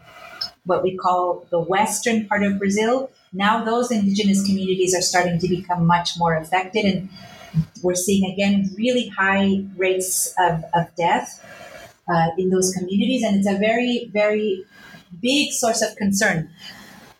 what 0.64 0.82
we 0.82 0.96
call 0.96 1.46
the 1.50 1.60
western 1.60 2.26
part 2.26 2.42
of 2.42 2.58
Brazil. 2.58 3.10
Now 3.34 3.62
those 3.62 3.90
indigenous 3.90 4.46
communities 4.46 4.94
are 4.94 5.02
starting 5.02 5.38
to 5.38 5.48
become 5.48 5.86
much 5.86 6.16
more 6.16 6.34
affected, 6.34 6.86
and 6.86 7.10
we're 7.82 7.94
seeing 7.94 8.30
again 8.32 8.70
really 8.76 9.08
high 9.08 9.64
rates 9.76 10.34
of, 10.38 10.64
of 10.74 10.94
death 10.96 11.44
uh, 12.08 12.28
in 12.38 12.50
those 12.50 12.72
communities, 12.72 13.22
and 13.22 13.36
it's 13.36 13.48
a 13.48 13.58
very 13.58 14.10
very 14.12 14.64
big 15.20 15.52
source 15.52 15.82
of 15.82 15.94
concern 15.96 16.50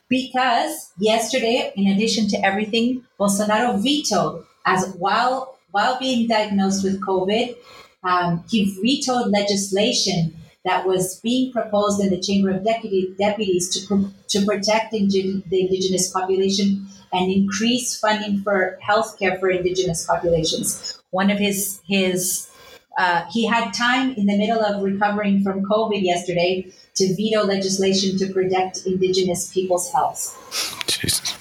because 0.08 0.92
yesterday, 0.98 1.72
in 1.76 1.88
addition 1.88 2.28
to 2.28 2.36
everything, 2.44 3.04
Bolsonaro 3.18 3.82
vetoed 3.82 4.44
as 4.66 4.94
while 4.94 5.58
while 5.70 5.98
being 5.98 6.28
diagnosed 6.28 6.84
with 6.84 7.00
COVID, 7.00 7.56
um, 8.04 8.44
he 8.48 8.76
vetoed 8.80 9.28
legislation 9.28 10.36
that 10.64 10.86
was 10.86 11.20
being 11.20 11.52
proposed 11.52 12.00
in 12.00 12.10
the 12.10 12.20
Chamber 12.20 12.50
of 12.50 12.64
Deputies 12.64 13.68
to, 13.70 14.10
to 14.28 14.46
protect 14.46 14.92
the 14.92 14.98
indigenous 14.98 16.10
population 16.10 16.86
and 17.12 17.30
increase 17.30 17.98
funding 17.98 18.42
for 18.42 18.78
healthcare 18.82 19.38
for 19.38 19.50
indigenous 19.50 20.04
populations. 20.06 20.98
One 21.10 21.30
of 21.30 21.38
his 21.38 21.80
his 21.86 22.50
uh, 22.96 23.24
he 23.30 23.46
had 23.46 23.72
time 23.72 24.14
in 24.14 24.26
the 24.26 24.38
middle 24.38 24.60
of 24.60 24.82
recovering 24.82 25.42
from 25.42 25.64
COVID 25.64 26.02
yesterday 26.02 26.72
to 26.94 27.14
veto 27.16 27.44
legislation 27.44 28.16
to 28.18 28.32
protect 28.32 28.86
indigenous 28.86 29.52
people's 29.52 29.92
health. 29.92 30.40
Jesus. 30.86 31.36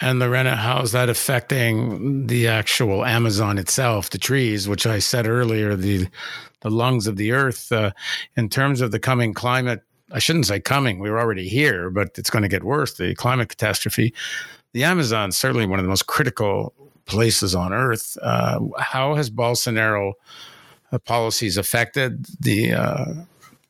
And 0.00 0.20
Lorena, 0.20 0.54
how 0.54 0.82
is 0.82 0.92
that 0.92 1.08
affecting 1.08 2.28
the 2.28 2.46
actual 2.46 3.04
Amazon 3.04 3.58
itself, 3.58 4.10
the 4.10 4.18
trees, 4.18 4.68
which 4.68 4.86
I 4.86 5.00
said 5.00 5.26
earlier, 5.26 5.74
the 5.74 6.08
the 6.60 6.70
lungs 6.70 7.06
of 7.06 7.16
the 7.16 7.32
earth, 7.32 7.70
uh, 7.72 7.92
in 8.36 8.48
terms 8.48 8.80
of 8.80 8.90
the 8.90 8.98
coming 8.98 9.34
climate? 9.34 9.82
I 10.10 10.18
shouldn't 10.18 10.46
say 10.46 10.60
coming; 10.60 10.98
we 10.98 11.08
are 11.08 11.18
already 11.18 11.48
here, 11.48 11.90
but 11.90 12.18
it's 12.18 12.30
going 12.30 12.42
to 12.42 12.48
get 12.48 12.64
worse. 12.64 12.94
The 12.94 13.14
climate 13.14 13.48
catastrophe. 13.48 14.14
The 14.72 14.84
Amazon 14.84 15.30
is 15.30 15.38
certainly 15.38 15.66
one 15.66 15.78
of 15.78 15.84
the 15.84 15.88
most 15.88 16.06
critical 16.06 16.74
places 17.06 17.54
on 17.54 17.72
earth. 17.72 18.16
Uh, 18.22 18.60
how 18.78 19.14
has 19.14 19.30
Bolsonaro 19.30 20.12
uh, 20.92 20.98
policies 20.98 21.56
affected 21.56 22.26
the 22.40 22.72
uh, 22.72 23.04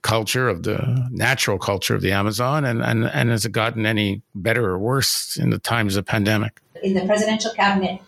culture 0.03 0.49
of 0.49 0.63
the 0.63 1.09
natural 1.11 1.59
culture 1.59 1.95
of 1.95 2.03
the 2.03 2.13
Amazon, 2.13 2.65
and, 2.65 2.83
and, 2.83 3.05
and 3.07 3.31
has 3.31 3.45
it 3.45 3.53
gotten 3.53 3.87
any 3.87 4.23
better 4.35 4.67
or 4.67 4.79
worse 4.79 5.37
in 5.37 5.51
the 5.51 5.59
times 5.59 5.97
of 5.97 6.05
pandemic? 6.05 6.61
In 6.83 6.95
the 6.95 7.05
presidential 7.07 7.53
cabinet 7.53 8.01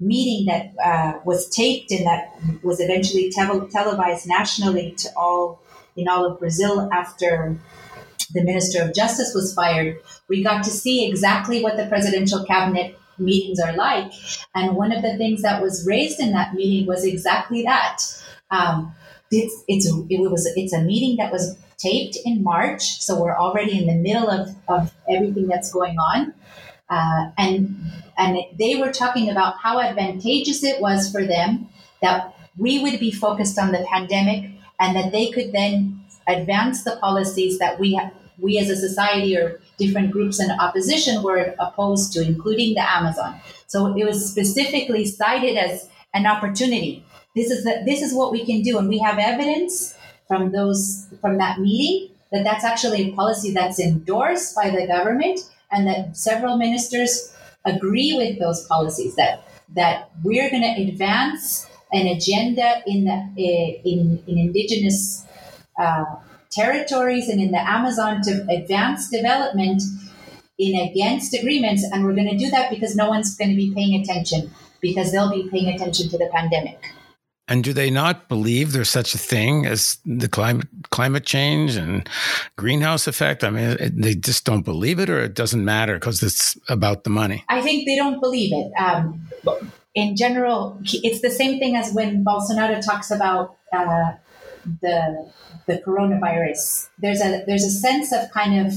meeting 0.00 0.46
that 0.46 0.72
uh, 0.84 1.18
was 1.24 1.48
taped 1.48 1.90
and 1.90 2.06
that 2.06 2.34
was 2.62 2.80
eventually 2.80 3.30
televised 3.30 4.28
nationally 4.28 4.92
to 4.92 5.08
all 5.16 5.60
in 5.96 6.08
all 6.08 6.24
of 6.24 6.38
Brazil 6.38 6.88
after 6.92 7.58
the 8.32 8.44
Minister 8.44 8.82
of 8.82 8.94
Justice 8.94 9.32
was 9.34 9.54
fired, 9.54 9.98
we 10.28 10.42
got 10.42 10.62
to 10.64 10.70
see 10.70 11.08
exactly 11.08 11.62
what 11.62 11.76
the 11.76 11.86
presidential 11.86 12.44
cabinet 12.44 12.98
meetings 13.18 13.58
are 13.58 13.74
like. 13.74 14.12
And 14.54 14.76
one 14.76 14.92
of 14.92 15.02
the 15.02 15.16
things 15.16 15.42
that 15.42 15.62
was 15.62 15.86
raised 15.86 16.20
in 16.20 16.32
that 16.32 16.54
meeting 16.54 16.86
was 16.86 17.04
exactly 17.04 17.62
that. 17.62 18.02
Um, 18.50 18.94
it's 19.30 19.64
it's 19.68 19.86
it 20.08 20.30
was 20.30 20.50
it's 20.56 20.72
a 20.72 20.80
meeting 20.80 21.16
that 21.16 21.30
was 21.30 21.58
taped 21.76 22.16
in 22.24 22.42
March, 22.42 23.02
so 23.02 23.20
we're 23.20 23.36
already 23.36 23.78
in 23.78 23.86
the 23.86 23.94
middle 23.94 24.30
of, 24.30 24.48
of 24.68 24.92
everything 25.10 25.46
that's 25.46 25.70
going 25.70 25.96
on. 25.98 26.32
Uh, 26.90 27.30
and 27.36 27.76
and 28.16 28.38
they 28.58 28.76
were 28.76 28.90
talking 28.90 29.30
about 29.30 29.56
how 29.58 29.80
advantageous 29.80 30.64
it 30.64 30.80
was 30.80 31.10
for 31.10 31.24
them 31.24 31.68
that 32.02 32.34
we 32.56 32.78
would 32.78 32.98
be 32.98 33.10
focused 33.10 33.58
on 33.58 33.72
the 33.72 33.86
pandemic 33.90 34.50
and 34.80 34.96
that 34.96 35.12
they 35.12 35.30
could 35.30 35.52
then 35.52 36.00
advance 36.26 36.84
the 36.84 36.96
policies 36.96 37.58
that 37.58 37.78
we 37.78 38.00
we 38.38 38.58
as 38.58 38.70
a 38.70 38.76
society 38.76 39.36
or 39.36 39.60
different 39.78 40.10
groups 40.12 40.40
in 40.40 40.50
opposition 40.50 41.22
were 41.22 41.54
opposed 41.58 42.12
to, 42.12 42.22
including 42.22 42.74
the 42.74 42.90
Amazon. 42.90 43.40
So 43.66 43.96
it 43.96 44.04
was 44.04 44.30
specifically 44.30 45.04
cited 45.04 45.56
as 45.56 45.88
an 46.14 46.26
opportunity. 46.26 47.04
This 47.34 47.50
is 47.50 47.64
the, 47.64 47.82
this 47.84 48.00
is 48.00 48.14
what 48.14 48.32
we 48.32 48.44
can 48.44 48.62
do, 48.62 48.78
and 48.78 48.88
we 48.88 48.98
have 48.98 49.18
evidence 49.18 49.96
from 50.26 50.52
those 50.52 51.06
from 51.20 51.38
that 51.38 51.58
meeting 51.58 52.14
that 52.32 52.44
that's 52.44 52.64
actually 52.64 53.10
a 53.10 53.12
policy 53.14 53.52
that's 53.52 53.80
endorsed 53.80 54.54
by 54.54 54.70
the 54.70 54.86
government, 54.86 55.40
and 55.70 55.86
that 55.86 56.16
several 56.16 56.56
ministers 56.56 57.34
agree 57.64 58.14
with 58.14 58.38
those 58.38 58.66
policies. 58.66 59.14
That 59.16 59.44
that 59.74 60.10
we're 60.22 60.50
going 60.50 60.62
to 60.62 60.82
advance 60.82 61.66
an 61.92 62.06
agenda 62.06 62.82
in 62.86 63.04
the 63.04 63.18
eh, 63.38 63.80
in 63.84 64.22
in 64.26 64.38
indigenous 64.38 65.24
uh, 65.78 66.04
territories 66.50 67.28
and 67.28 67.40
in 67.40 67.50
the 67.50 67.60
Amazon 67.68 68.22
to 68.22 68.46
advance 68.50 69.10
development 69.10 69.82
in 70.58 70.80
against 70.80 71.34
agreements, 71.34 71.84
and 71.92 72.04
we're 72.04 72.14
going 72.14 72.30
to 72.30 72.36
do 72.36 72.50
that 72.50 72.70
because 72.70 72.96
no 72.96 73.08
one's 73.08 73.36
going 73.36 73.50
to 73.50 73.56
be 73.56 73.72
paying 73.74 74.00
attention 74.00 74.50
because 74.80 75.12
they'll 75.12 75.30
be 75.30 75.48
paying 75.50 75.68
attention 75.68 76.08
to 76.08 76.18
the 76.18 76.28
pandemic. 76.34 76.92
And 77.48 77.64
do 77.64 77.72
they 77.72 77.90
not 77.90 78.28
believe 78.28 78.72
there's 78.72 78.90
such 78.90 79.14
a 79.14 79.18
thing 79.18 79.64
as 79.64 79.98
the 80.04 80.28
climate 80.28 80.68
climate 80.90 81.24
change 81.24 81.76
and 81.76 82.08
greenhouse 82.56 83.06
effect? 83.06 83.42
I 83.42 83.50
mean, 83.50 83.76
they 83.96 84.14
just 84.14 84.44
don't 84.44 84.64
believe 84.64 84.98
it, 84.98 85.08
or 85.08 85.20
it 85.20 85.34
doesn't 85.34 85.64
matter 85.64 85.94
because 85.94 86.22
it's 86.22 86.58
about 86.68 87.04
the 87.04 87.10
money. 87.10 87.44
I 87.48 87.62
think 87.62 87.86
they 87.86 87.96
don't 87.96 88.20
believe 88.20 88.52
it. 88.52 88.70
Um, 88.78 89.28
in 89.94 90.14
general, 90.14 90.78
it's 90.84 91.22
the 91.22 91.30
same 91.30 91.58
thing 91.58 91.74
as 91.74 91.92
when 91.92 92.22
Bolsonaro 92.22 92.84
talks 92.84 93.10
about 93.10 93.56
uh, 93.72 94.12
the 94.82 95.32
the 95.66 95.78
coronavirus. 95.86 96.88
There's 96.98 97.22
a 97.22 97.44
there's 97.46 97.64
a 97.64 97.70
sense 97.70 98.12
of 98.12 98.30
kind 98.30 98.66
of 98.66 98.74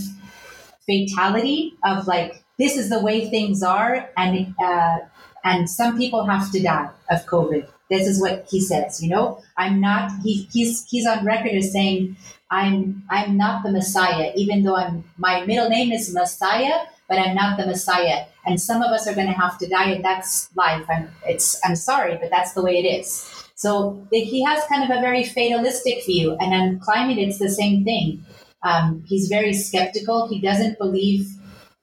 fatality 0.86 1.74
of 1.84 2.08
like 2.08 2.44
this 2.58 2.78
is 2.78 2.90
the 2.90 3.02
way 3.02 3.30
things 3.30 3.64
are, 3.64 4.10
and 4.16 4.56
uh, 4.64 5.00
and 5.44 5.70
some 5.70 5.98
people 5.98 6.26
have 6.26 6.52
to 6.54 6.62
die 6.62 6.90
of 7.10 7.26
COVID 7.26 7.68
this 7.92 8.08
is 8.08 8.20
what 8.22 8.48
he 8.50 8.62
says. 8.62 9.04
You 9.04 9.10
know, 9.10 9.44
I'm 9.58 9.80
not. 9.82 10.12
He, 10.24 10.48
he's 10.52 10.88
he's 10.90 11.06
on 11.06 11.26
record 11.26 11.52
as 11.52 11.72
saying, 11.72 12.16
"I'm 12.50 13.04
I'm 13.10 13.38
not 13.38 13.64
the 13.64 13.72
Messiah," 13.72 14.32
even 14.36 14.64
though 14.64 14.78
I'm 14.78 15.04
my 15.18 15.46
middle 15.46 15.70
name 15.70 15.92
is 15.92 16.14
Messiah, 16.14 16.86
but 17.10 17.20
I'm 17.20 17.36
not 17.36 17.60
the 17.60 17.68
Messiah. 17.68 18.26
And 18.48 18.60
some 18.60 18.82
of 18.82 18.92
us 18.92 19.08
are 19.08 19.14
going 19.14 19.28
to 19.28 19.34
have 19.34 19.60
to 19.60 19.68
die, 19.68 19.92
and 19.92 20.04
that's 20.04 20.50
life. 20.56 20.86
I'm 20.90 21.10
it's 21.28 21.60
I'm 21.66 21.76
sorry, 21.76 22.18
but 22.18 22.32
that's 22.32 22.54
the 22.54 22.64
way 22.64 22.78
it 22.78 22.88
is. 22.88 23.30
So 23.56 24.08
he 24.12 24.44
has 24.44 24.64
kind 24.66 24.84
of 24.84 24.98
a 24.98 25.02
very 25.02 25.24
fatalistic 25.24 26.06
view, 26.06 26.36
and 26.40 26.54
on 26.54 26.80
climate, 26.80 27.20
it's 27.20 27.38
the 27.40 27.50
same 27.50 27.84
thing. 27.84 28.26
Um, 28.64 29.04
he's 29.06 29.28
very 29.28 29.54
skeptical. 29.54 30.28
He 30.30 30.40
doesn't 30.40 30.78
believe 30.78 31.28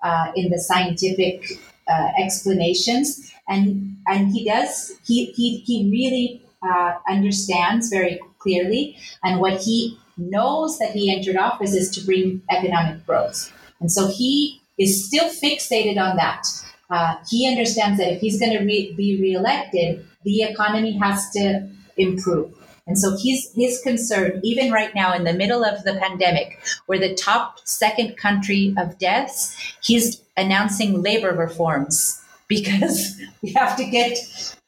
uh, 0.03 0.33
in 0.35 0.51
the 0.51 0.59
scientific 0.59 1.45
uh, 1.89 2.09
explanations, 2.19 3.33
and 3.49 3.97
and 4.07 4.33
he 4.33 4.45
does. 4.45 4.93
He 5.07 5.27
he 5.33 5.59
he 5.59 5.91
really 5.91 6.43
uh, 6.63 6.95
understands 7.09 7.89
very 7.89 8.21
clearly, 8.39 8.97
and 9.23 9.41
what 9.41 9.61
he 9.61 9.99
knows 10.17 10.79
that 10.79 10.91
he 10.91 11.15
entered 11.15 11.37
office 11.37 11.75
is 11.75 11.91
to 11.91 12.05
bring 12.05 12.43
economic 12.51 13.05
growth, 13.07 13.53
and 13.81 13.91
so 13.91 14.09
he 14.09 14.61
is 14.79 15.07
still 15.07 15.29
fixated 15.29 15.99
on 15.99 16.17
that. 16.17 16.47
Uh, 16.91 17.17
he 17.29 17.49
understands 17.49 17.99
that 17.99 18.13
if 18.13 18.21
he's 18.21 18.41
going 18.41 18.53
to 18.53 18.65
re- 18.65 18.95
be 18.97 19.21
reelected, 19.21 20.07
the 20.25 20.43
economy 20.43 20.97
has 20.97 21.29
to 21.31 21.69
improve. 21.97 22.55
And 22.87 22.99
so 22.99 23.15
he's 23.19 23.53
his 23.55 23.83
concern, 23.83 24.41
even 24.43 24.73
right 24.73 24.95
now 24.95 25.13
in 25.13 25.25
the 25.25 25.35
middle 25.35 25.63
of 25.63 25.85
the 25.85 25.95
pandemic, 25.97 26.59
we're 26.87 26.99
the 26.99 27.15
top 27.15 27.61
second 27.65 28.17
country 28.17 28.75
of 28.79 28.99
deaths. 28.99 29.55
He's 29.83 30.23
announcing 30.39 31.03
labor 31.03 31.35
reforms 31.35 32.18
because 32.49 33.21
we 33.43 33.53
have 33.53 33.77
to 33.77 33.85
get 33.85 34.19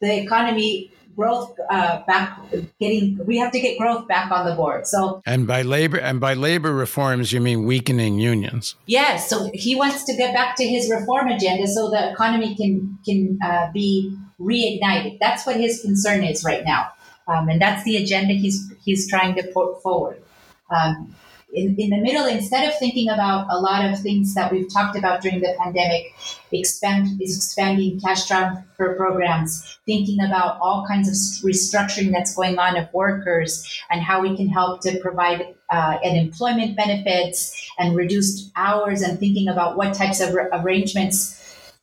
the 0.00 0.22
economy 0.22 0.92
growth 1.16 1.58
uh, 1.68 2.02
back 2.06 2.40
getting 2.78 3.18
we 3.26 3.36
have 3.36 3.50
to 3.52 3.60
get 3.60 3.76
growth 3.78 4.06
back 4.06 4.30
on 4.30 4.46
the 4.46 4.54
board. 4.54 4.86
So 4.86 5.20
and 5.26 5.46
by 5.46 5.62
labor 5.62 5.98
and 5.98 6.20
by 6.20 6.34
labor 6.34 6.72
reforms 6.72 7.32
you 7.32 7.40
mean 7.40 7.64
weakening 7.64 8.18
unions. 8.18 8.76
Yes 8.86 9.28
so 9.28 9.50
he 9.52 9.74
wants 9.74 10.04
to 10.04 10.16
get 10.16 10.32
back 10.32 10.56
to 10.56 10.66
his 10.66 10.88
reform 10.90 11.28
agenda 11.28 11.66
so 11.66 11.90
the 11.90 12.12
economy 12.12 12.54
can 12.54 12.98
can 13.04 13.38
uh, 13.44 13.70
be 13.72 14.16
reignited. 14.40 15.18
That's 15.20 15.44
what 15.46 15.56
his 15.56 15.82
concern 15.82 16.24
is 16.24 16.44
right 16.44 16.64
now. 16.64 16.92
Um, 17.28 17.48
and 17.48 17.60
that's 17.60 17.84
the 17.84 17.96
agenda 17.96 18.34
he's 18.34 18.72
he's 18.84 19.08
trying 19.08 19.34
to 19.34 19.42
put 19.52 19.82
forward. 19.82 20.22
Um, 20.70 21.14
in, 21.52 21.74
in 21.78 21.90
the 21.90 21.98
middle, 21.98 22.26
instead 22.26 22.68
of 22.68 22.78
thinking 22.78 23.08
about 23.08 23.46
a 23.50 23.58
lot 23.58 23.84
of 23.84 23.98
things 24.00 24.34
that 24.34 24.52
we've 24.52 24.72
talked 24.72 24.96
about 24.96 25.20
during 25.20 25.40
the 25.40 25.54
pandemic, 25.58 26.14
expand 26.52 27.20
is 27.20 27.36
expanding 27.36 28.00
cash 28.00 28.26
transfer 28.26 28.94
programs, 28.96 29.78
thinking 29.86 30.20
about 30.24 30.58
all 30.60 30.86
kinds 30.86 31.08
of 31.08 31.14
restructuring 31.44 32.12
that's 32.12 32.34
going 32.34 32.58
on 32.58 32.76
of 32.76 32.92
workers 32.92 33.82
and 33.90 34.00
how 34.00 34.20
we 34.20 34.36
can 34.36 34.48
help 34.48 34.80
to 34.82 34.98
provide 35.00 35.54
uh, 35.70 35.98
employment 36.02 36.76
benefits 36.76 37.70
and 37.78 37.96
reduced 37.96 38.50
hours 38.56 39.02
and 39.02 39.18
thinking 39.18 39.48
about 39.48 39.76
what 39.76 39.94
types 39.94 40.20
of 40.20 40.34
arrangements 40.52 41.36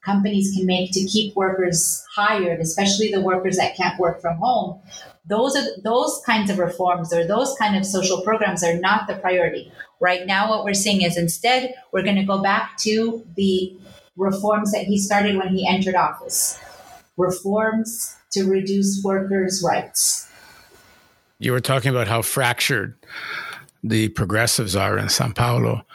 companies 0.03 0.53
can 0.55 0.65
make 0.65 0.91
to 0.91 1.03
keep 1.05 1.35
workers 1.35 2.05
hired, 2.15 2.61
especially 2.61 3.11
the 3.11 3.19
workers 3.19 3.57
that 3.57 3.75
can't 3.75 3.99
work 3.99 4.21
from 4.21 4.37
home 4.37 4.81
those 5.27 5.55
are 5.55 5.65
those 5.83 6.21
kinds 6.25 6.49
of 6.49 6.57
reforms 6.57 7.13
or 7.13 7.27
those 7.27 7.55
kind 7.59 7.75
of 7.75 7.85
social 7.85 8.21
programs 8.21 8.63
are 8.63 8.77
not 8.77 9.07
the 9.07 9.15
priority. 9.15 9.71
Right 9.99 10.25
now 10.25 10.49
what 10.49 10.63
we're 10.63 10.73
seeing 10.73 11.01
is 11.01 11.17
instead 11.17 11.73
we're 11.91 12.03
going 12.03 12.15
to 12.15 12.23
go 12.23 12.41
back 12.41 12.77
to 12.79 13.25
the 13.35 13.75
reforms 14.15 14.71
that 14.71 14.85
he 14.85 14.97
started 14.97 15.35
when 15.35 15.49
he 15.49 15.67
entered 15.67 15.95
office. 15.95 16.59
Reforms 17.17 18.15
to 18.31 18.49
reduce 18.49 19.01
workers 19.03 19.63
rights. 19.65 20.29
You 21.39 21.51
were 21.51 21.61
talking 21.61 21.91
about 21.91 22.07
how 22.07 22.21
fractured 22.21 22.95
the 23.83 24.09
progressives 24.09 24.75
are 24.75 24.97
in 24.97 25.09
sao 25.09 25.31
paulo. 25.31 25.85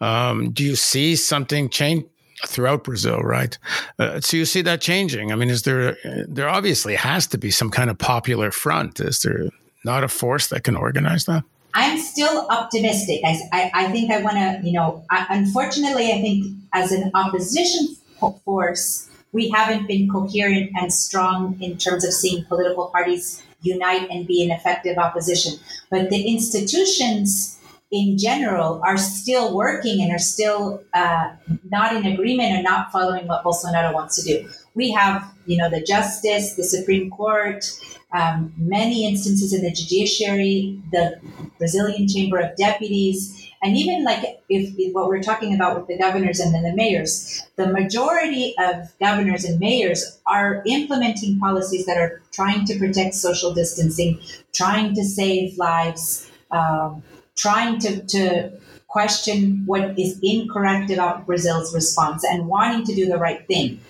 Um, 0.00 0.50
do 0.50 0.64
you 0.64 0.74
see 0.74 1.14
something 1.16 1.68
change 1.70 2.04
throughout 2.46 2.84
Brazil, 2.84 3.20
right? 3.20 3.56
Uh, 3.98 4.20
so 4.20 4.36
you 4.36 4.44
see 4.44 4.62
that 4.62 4.80
changing. 4.80 5.32
I 5.32 5.36
mean, 5.36 5.50
is 5.50 5.62
there 5.62 5.96
there 6.28 6.48
obviously 6.48 6.94
has 6.94 7.26
to 7.28 7.38
be 7.38 7.50
some 7.50 7.70
kind 7.70 7.90
of 7.90 7.98
popular 7.98 8.50
front? 8.50 9.00
Is 9.00 9.20
there 9.20 9.48
not 9.84 10.04
a 10.04 10.08
force 10.08 10.48
that 10.48 10.64
can 10.64 10.76
organize 10.76 11.24
that? 11.26 11.44
I'm 11.74 11.98
still 11.98 12.46
optimistic. 12.50 13.20
I, 13.24 13.40
I, 13.52 13.70
I 13.74 13.92
think 13.92 14.10
I 14.10 14.20
want 14.20 14.36
to, 14.36 14.60
you 14.62 14.72
know, 14.72 15.04
I, 15.10 15.26
unfortunately, 15.30 16.12
I 16.12 16.20
think 16.20 16.54
as 16.74 16.92
an 16.92 17.10
opposition 17.14 17.96
force, 18.44 19.08
we 19.32 19.48
haven't 19.48 19.88
been 19.88 20.08
coherent 20.10 20.70
and 20.78 20.92
strong 20.92 21.56
in 21.60 21.78
terms 21.78 22.04
of 22.04 22.12
seeing 22.12 22.44
political 22.44 22.88
parties 22.88 23.42
unite 23.62 24.10
and 24.10 24.26
be 24.26 24.44
an 24.44 24.50
effective 24.50 24.98
opposition. 24.98 25.58
But 25.90 26.10
the 26.10 26.22
institutions 26.30 27.58
in 27.92 28.16
general 28.16 28.80
are 28.84 28.96
still 28.96 29.54
working 29.54 30.02
and 30.02 30.10
are 30.10 30.18
still 30.18 30.82
uh, 30.94 31.28
not 31.70 31.94
in 31.94 32.06
agreement 32.06 32.48
and 32.48 32.64
not 32.64 32.90
following 32.90 33.28
what 33.28 33.44
Bolsonaro 33.44 33.92
wants 33.92 34.16
to 34.16 34.22
do. 34.22 34.48
We 34.74 34.90
have, 34.92 35.30
you 35.44 35.58
know, 35.58 35.68
the 35.68 35.82
justice, 35.82 36.54
the 36.54 36.64
Supreme 36.64 37.10
Court, 37.10 37.70
um, 38.14 38.52
many 38.56 39.06
instances 39.06 39.52
in 39.52 39.62
the 39.62 39.70
judiciary, 39.70 40.80
the 40.90 41.20
Brazilian 41.58 42.08
Chamber 42.08 42.38
of 42.38 42.56
Deputies, 42.56 43.50
and 43.62 43.76
even 43.76 44.04
like 44.04 44.40
if, 44.48 44.74
if 44.76 44.94
what 44.94 45.08
we're 45.08 45.22
talking 45.22 45.54
about 45.54 45.76
with 45.76 45.86
the 45.86 45.98
governors 45.98 46.40
and 46.40 46.54
then 46.54 46.62
the 46.62 46.74
mayors, 46.74 47.46
the 47.56 47.66
majority 47.66 48.54
of 48.58 48.90
governors 48.98 49.44
and 49.44 49.60
mayors 49.60 50.18
are 50.26 50.62
implementing 50.66 51.38
policies 51.38 51.86
that 51.86 51.96
are 51.96 52.22
trying 52.32 52.64
to 52.64 52.78
protect 52.78 53.14
social 53.14 53.54
distancing, 53.54 54.18
trying 54.54 54.94
to 54.94 55.04
save 55.04 55.56
lives. 55.58 56.28
Um, 56.50 57.02
trying 57.42 57.78
to, 57.80 57.90
to 58.14 58.52
question 58.92 59.62
what 59.66 59.98
is 59.98 60.20
incorrect 60.22 60.90
about 60.90 61.26
Brazil's 61.26 61.74
response 61.74 62.24
and 62.24 62.46
wanting 62.46 62.84
to 62.84 62.94
do 62.94 63.06
the 63.06 63.16
right 63.16 63.46
thing. 63.46 63.80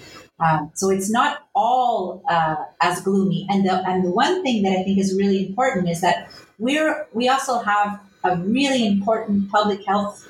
Um, 0.41 0.71
so 0.75 0.91
it's 0.91 1.11
not 1.11 1.47
all 1.55 2.23
uh, 2.29 2.57
as 2.81 3.01
gloomy. 3.03 3.47
And 3.51 3.67
the 3.67 3.75
and 3.89 4.05
the 4.05 4.11
one 4.11 4.43
thing 4.43 4.63
that 4.63 4.73
I 4.79 4.83
think 4.83 4.99
is 4.99 5.15
really 5.17 5.47
important 5.47 5.89
is 5.89 6.01
that 6.01 6.31
we're 6.59 7.07
we 7.13 7.29
also 7.29 7.59
have 7.59 8.01
a 8.25 8.37
really 8.37 8.87
important 8.87 9.51
public 9.51 9.85
health 9.87 10.27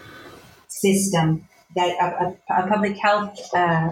system 0.68 1.46
that 1.76 1.90
a, 2.04 2.52
a, 2.52 2.64
a 2.64 2.68
public 2.68 2.96
health 2.98 3.38
uh, 3.54 3.90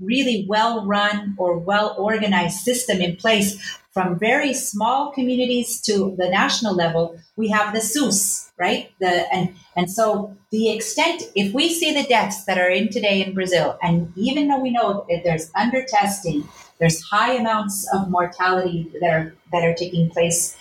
really 0.00 0.46
well 0.48 0.84
run 0.86 1.34
or 1.38 1.58
well 1.58 1.94
organized 1.98 2.58
system 2.60 3.00
in 3.00 3.16
place 3.16 3.78
from 3.94 4.18
very 4.18 4.52
small 4.52 5.12
communities 5.12 5.80
to 5.82 6.16
the 6.18 6.28
national 6.28 6.74
level, 6.74 7.16
we 7.36 7.48
have 7.48 7.72
the 7.72 7.80
SUS, 7.80 8.50
right? 8.58 8.90
The 8.98 9.32
and 9.32 9.54
and 9.76 9.90
so 9.90 10.36
the 10.50 10.70
extent, 10.70 11.22
if 11.36 11.54
we 11.54 11.72
see 11.72 11.94
the 11.94 12.02
deaths 12.02 12.44
that 12.46 12.58
are 12.58 12.68
in 12.68 12.88
today 12.88 13.24
in 13.24 13.34
Brazil, 13.34 13.78
and 13.82 14.12
even 14.16 14.48
though 14.48 14.58
we 14.58 14.70
know 14.70 15.06
that 15.08 15.22
there's 15.22 15.50
under 15.54 15.84
testing, 15.84 16.46
there's 16.80 17.00
high 17.02 17.34
amounts 17.34 17.88
of 17.94 18.10
mortality 18.10 18.90
that 19.00 19.10
are 19.10 19.34
that 19.52 19.64
are 19.64 19.74
taking 19.74 20.10
place 20.10 20.56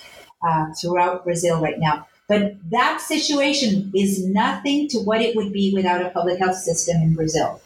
uh, 0.48 0.68
throughout 0.80 1.24
Brazil 1.24 1.60
right 1.60 1.80
now. 1.80 2.08
But 2.30 2.56
that 2.70 3.02
situation 3.02 3.92
is 3.96 4.24
nothing 4.26 4.88
to 4.90 5.00
what 5.00 5.22
it 5.22 5.36
would 5.36 5.52
be 5.52 5.74
without 5.74 6.06
a 6.06 6.10
public 6.12 6.38
health 6.40 6.58
system 6.58 7.02
in 7.02 7.16
Brazil. 7.16 7.60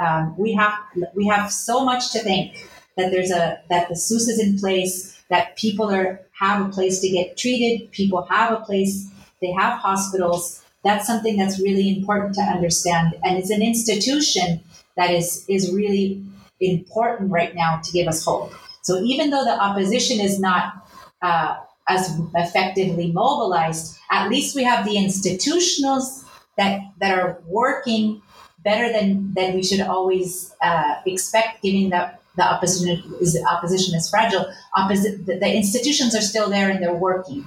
Um, 0.00 0.34
we 0.36 0.52
have 0.54 0.74
we 1.14 1.26
have 1.28 1.52
so 1.52 1.84
much 1.84 2.12
to 2.12 2.20
thank 2.20 2.68
that 2.96 3.10
there's 3.10 3.30
a 3.30 3.60
that 3.70 3.88
the 3.88 3.96
SUS 3.96 4.28
is 4.28 4.40
in 4.40 4.58
place 4.58 5.14
that 5.30 5.56
people 5.56 5.90
are 5.90 6.20
have 6.32 6.66
a 6.66 6.70
place 6.70 7.00
to 7.00 7.08
get 7.08 7.36
treated, 7.36 7.90
people 7.92 8.22
have 8.30 8.52
a 8.52 8.60
place, 8.60 9.08
they 9.40 9.52
have 9.52 9.78
hospitals. 9.78 10.62
That's 10.82 11.06
something 11.06 11.36
that's 11.36 11.60
really 11.60 11.96
important 11.96 12.34
to 12.34 12.42
understand. 12.42 13.14
And 13.24 13.38
it's 13.38 13.50
an 13.50 13.62
institution 13.62 14.60
that 14.96 15.10
is 15.10 15.44
is 15.48 15.72
really 15.72 16.22
important 16.60 17.30
right 17.30 17.54
now 17.54 17.80
to 17.82 17.92
give 17.92 18.08
us 18.08 18.24
hope. 18.24 18.52
So 18.82 19.00
even 19.00 19.30
though 19.30 19.44
the 19.44 19.58
opposition 19.58 20.20
is 20.20 20.38
not 20.38 20.86
uh, 21.22 21.56
as 21.88 22.20
effectively 22.34 23.12
mobilized, 23.12 23.96
at 24.10 24.28
least 24.28 24.54
we 24.54 24.64
have 24.64 24.84
the 24.84 24.96
institutionals 24.96 26.24
that 26.56 26.80
that 27.00 27.18
are 27.18 27.42
working 27.46 28.22
better 28.64 28.92
than 28.92 29.32
than 29.34 29.54
we 29.54 29.62
should 29.62 29.80
always 29.80 30.54
uh, 30.62 30.94
expect, 31.06 31.62
given 31.62 31.90
that 31.90 32.20
the 32.36 32.42
opposition 32.42 33.02
is 33.20 33.38
opposition 33.48 33.94
is 33.94 34.08
fragile. 34.08 34.46
Opposite, 34.76 35.26
the, 35.26 35.38
the 35.38 35.54
institutions 35.54 36.14
are 36.14 36.20
still 36.20 36.50
there 36.50 36.70
and 36.70 36.82
they're 36.82 36.94
working. 36.94 37.46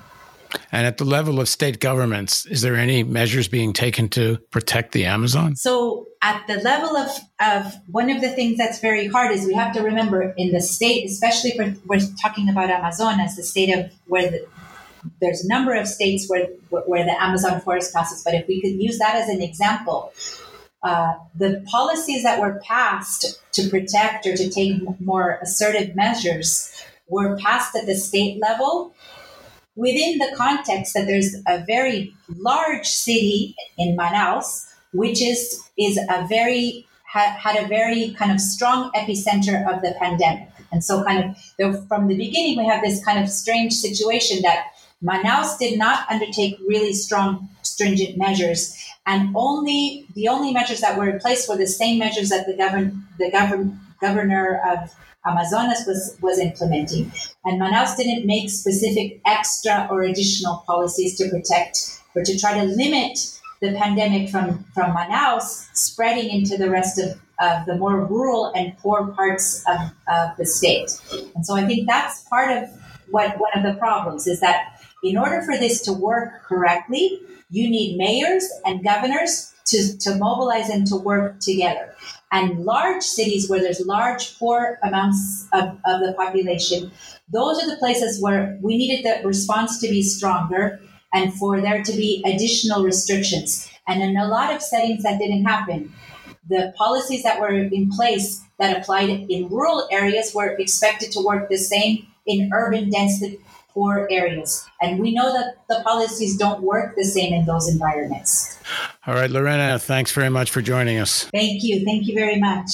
And 0.71 0.85
at 0.85 0.97
the 0.97 1.05
level 1.05 1.39
of 1.39 1.49
state 1.49 1.79
governments, 1.79 2.45
is 2.45 2.61
there 2.61 2.75
any 2.75 3.03
measures 3.03 3.47
being 3.47 3.73
taken 3.73 4.07
to 4.09 4.37
protect 4.49 4.93
the 4.93 5.05
Amazon? 5.05 5.55
So, 5.55 6.07
at 6.21 6.45
the 6.47 6.55
level 6.55 6.95
of, 6.97 7.09
of 7.39 7.73
one 7.87 8.09
of 8.09 8.21
the 8.21 8.29
things 8.29 8.57
that's 8.57 8.79
very 8.79 9.07
hard 9.07 9.31
is 9.31 9.45
we 9.45 9.53
have 9.53 9.73
to 9.73 9.81
remember 9.81 10.33
in 10.37 10.51
the 10.51 10.61
state, 10.61 11.05
especially 11.05 11.51
for, 11.51 11.75
we're 11.85 11.99
talking 12.21 12.49
about 12.49 12.69
Amazon 12.69 13.19
as 13.19 13.35
the 13.35 13.43
state 13.43 13.71
of 13.71 13.91
where 14.07 14.31
the, 14.31 14.47
there's 15.21 15.43
a 15.43 15.47
number 15.47 15.75
of 15.75 15.87
states 15.87 16.27
where 16.27 16.47
where 16.69 17.05
the 17.05 17.21
Amazon 17.21 17.61
forest 17.61 17.93
passes. 17.93 18.23
But 18.23 18.33
if 18.33 18.47
we 18.47 18.61
could 18.61 18.81
use 18.81 18.97
that 18.99 19.15
as 19.15 19.29
an 19.29 19.41
example, 19.41 20.11
uh, 20.87 21.15
the 21.35 21.61
policies 21.67 22.23
that 22.23 22.39
were 22.39 22.61
passed 22.65 23.41
to 23.51 23.67
protect 23.69 24.25
or 24.25 24.35
to 24.37 24.49
take 24.49 24.81
more 25.01 25.37
assertive 25.41 25.93
measures 25.97 26.71
were 27.09 27.37
passed 27.37 27.75
at 27.75 27.85
the 27.85 27.95
state 27.95 28.39
level 28.41 28.93
within 29.75 30.17
the 30.17 30.33
context 30.35 30.93
that 30.93 31.05
there's 31.05 31.35
a 31.45 31.63
very 31.67 32.13
large 32.37 32.87
city 32.87 33.53
in 33.77 33.97
Manaus, 33.97 34.65
which 34.93 35.21
is 35.21 35.61
is 35.77 35.97
a 35.97 36.25
very 36.27 36.87
had, 37.03 37.31
had 37.31 37.63
a 37.63 37.67
very 37.67 38.15
kind 38.17 38.31
of 38.31 38.39
strong 38.39 38.89
epicenter 38.95 39.57
of 39.69 39.81
the 39.81 39.93
pandemic. 39.99 40.49
And 40.71 40.81
so, 40.83 41.03
kind 41.03 41.35
of 41.59 41.87
from 41.89 42.07
the 42.07 42.15
beginning, 42.15 42.57
we 42.57 42.65
have 42.65 42.81
this 42.81 43.03
kind 43.03 43.21
of 43.21 43.29
strange 43.29 43.73
situation 43.73 44.41
that 44.43 44.67
Manaus 45.03 45.57
did 45.59 45.77
not 45.77 46.09
undertake 46.09 46.57
really 46.67 46.93
strong, 46.93 47.49
stringent 47.61 48.17
measures, 48.17 48.75
and 49.05 49.33
only 49.35 50.07
the 50.15 50.27
only 50.27 50.51
measures 50.51 50.81
that 50.81 50.97
were 50.97 51.09
in 51.09 51.19
place 51.19 51.47
were 51.47 51.55
the 51.55 51.67
same 51.67 51.99
measures 51.99 52.29
that 52.29 52.47
the 52.47 52.55
govern 52.55 53.05
the 53.19 53.31
govern, 53.31 53.79
governor 54.01 54.61
of 54.67 54.95
Amazonas 55.25 55.85
was 55.85 56.17
was 56.21 56.39
implementing. 56.39 57.11
And 57.45 57.61
Manaus 57.61 57.95
didn't 57.95 58.25
make 58.25 58.49
specific 58.49 59.21
extra 59.25 59.87
or 59.91 60.01
additional 60.01 60.63
policies 60.65 61.17
to 61.17 61.29
protect 61.29 62.01
or 62.15 62.23
to 62.23 62.37
try 62.39 62.59
to 62.59 62.63
limit 62.65 63.19
the 63.61 63.73
pandemic 63.73 64.29
from 64.29 64.65
from 64.73 64.95
Manaus 64.95 65.67
spreading 65.73 66.29
into 66.29 66.57
the 66.57 66.69
rest 66.69 66.99
of 66.99 67.19
of 67.39 67.65
the 67.67 67.75
more 67.75 68.03
rural 68.03 68.51
and 68.55 68.75
poor 68.79 69.07
parts 69.07 69.63
of, 69.67 69.79
of 70.07 70.35
the 70.37 70.45
state. 70.45 70.89
And 71.35 71.45
so 71.45 71.55
I 71.55 71.65
think 71.65 71.87
that's 71.87 72.23
part 72.23 72.49
of 72.51 72.67
what 73.09 73.39
one 73.39 73.51
of 73.55 73.63
the 73.63 73.79
problems 73.79 74.25
is 74.25 74.39
that 74.39 74.76
in 75.03 75.17
order 75.17 75.41
for 75.41 75.57
this 75.57 75.81
to 75.81 75.93
work 75.93 76.43
correctly, 76.43 77.21
you 77.49 77.69
need 77.69 77.97
mayors 77.97 78.49
and 78.65 78.83
governors 78.83 79.53
to, 79.67 79.97
to 79.99 80.15
mobilize 80.15 80.69
and 80.69 80.87
to 80.87 80.95
work 80.95 81.39
together. 81.39 81.93
And 82.31 82.65
large 82.65 83.03
cities 83.03 83.49
where 83.49 83.61
there's 83.61 83.85
large, 83.85 84.37
poor 84.37 84.79
amounts 84.83 85.47
of, 85.53 85.77
of 85.85 86.01
the 86.01 86.13
population, 86.17 86.91
those 87.31 87.61
are 87.61 87.69
the 87.69 87.77
places 87.77 88.21
where 88.21 88.57
we 88.61 88.77
needed 88.77 89.05
the 89.05 89.25
response 89.25 89.79
to 89.81 89.87
be 89.87 90.01
stronger 90.03 90.79
and 91.13 91.33
for 91.33 91.61
there 91.61 91.83
to 91.83 91.91
be 91.93 92.23
additional 92.25 92.83
restrictions. 92.83 93.69
And 93.87 94.01
in 94.01 94.17
a 94.17 94.27
lot 94.27 94.53
of 94.53 94.61
settings, 94.61 95.03
that 95.03 95.19
didn't 95.19 95.45
happen. 95.45 95.93
The 96.49 96.73
policies 96.77 97.23
that 97.23 97.39
were 97.39 97.49
in 97.49 97.89
place 97.89 98.41
that 98.59 98.77
applied 98.77 99.09
in 99.09 99.49
rural 99.49 99.87
areas 99.91 100.33
were 100.33 100.47
expected 100.47 101.11
to 101.13 101.25
work 101.25 101.49
the 101.49 101.57
same 101.57 102.07
in 102.25 102.49
urban 102.53 102.89
densely 102.89 103.39
poor 103.77 104.07
areas. 104.09 104.67
And 104.81 104.99
we 104.99 105.13
know 105.13 105.31
that 105.31 105.57
the 105.69 105.83
policies 105.85 106.35
don't 106.35 106.63
work 106.63 106.95
the 106.95 107.05
same 107.05 107.31
in 107.31 107.45
those 107.45 107.69
environments. 107.69 108.57
All 109.05 109.13
right, 109.13 109.29
Lorena, 109.29 109.77
thanks 109.77 110.11
very 110.11 110.29
much 110.29 110.49
for 110.49 110.63
joining 110.63 110.97
us. 110.97 111.25
Thank 111.25 111.63
you. 111.63 111.85
Thank 111.85 112.07
you 112.07 112.15
very 112.15 112.39
much. 112.39 112.69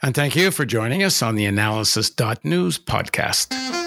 And 0.00 0.14
thank 0.14 0.34
you 0.34 0.50
for 0.50 0.64
joining 0.64 1.02
us 1.02 1.22
on 1.22 1.34
the 1.34 1.44
Analysis.news 1.44 2.78
podcast. 2.78 3.81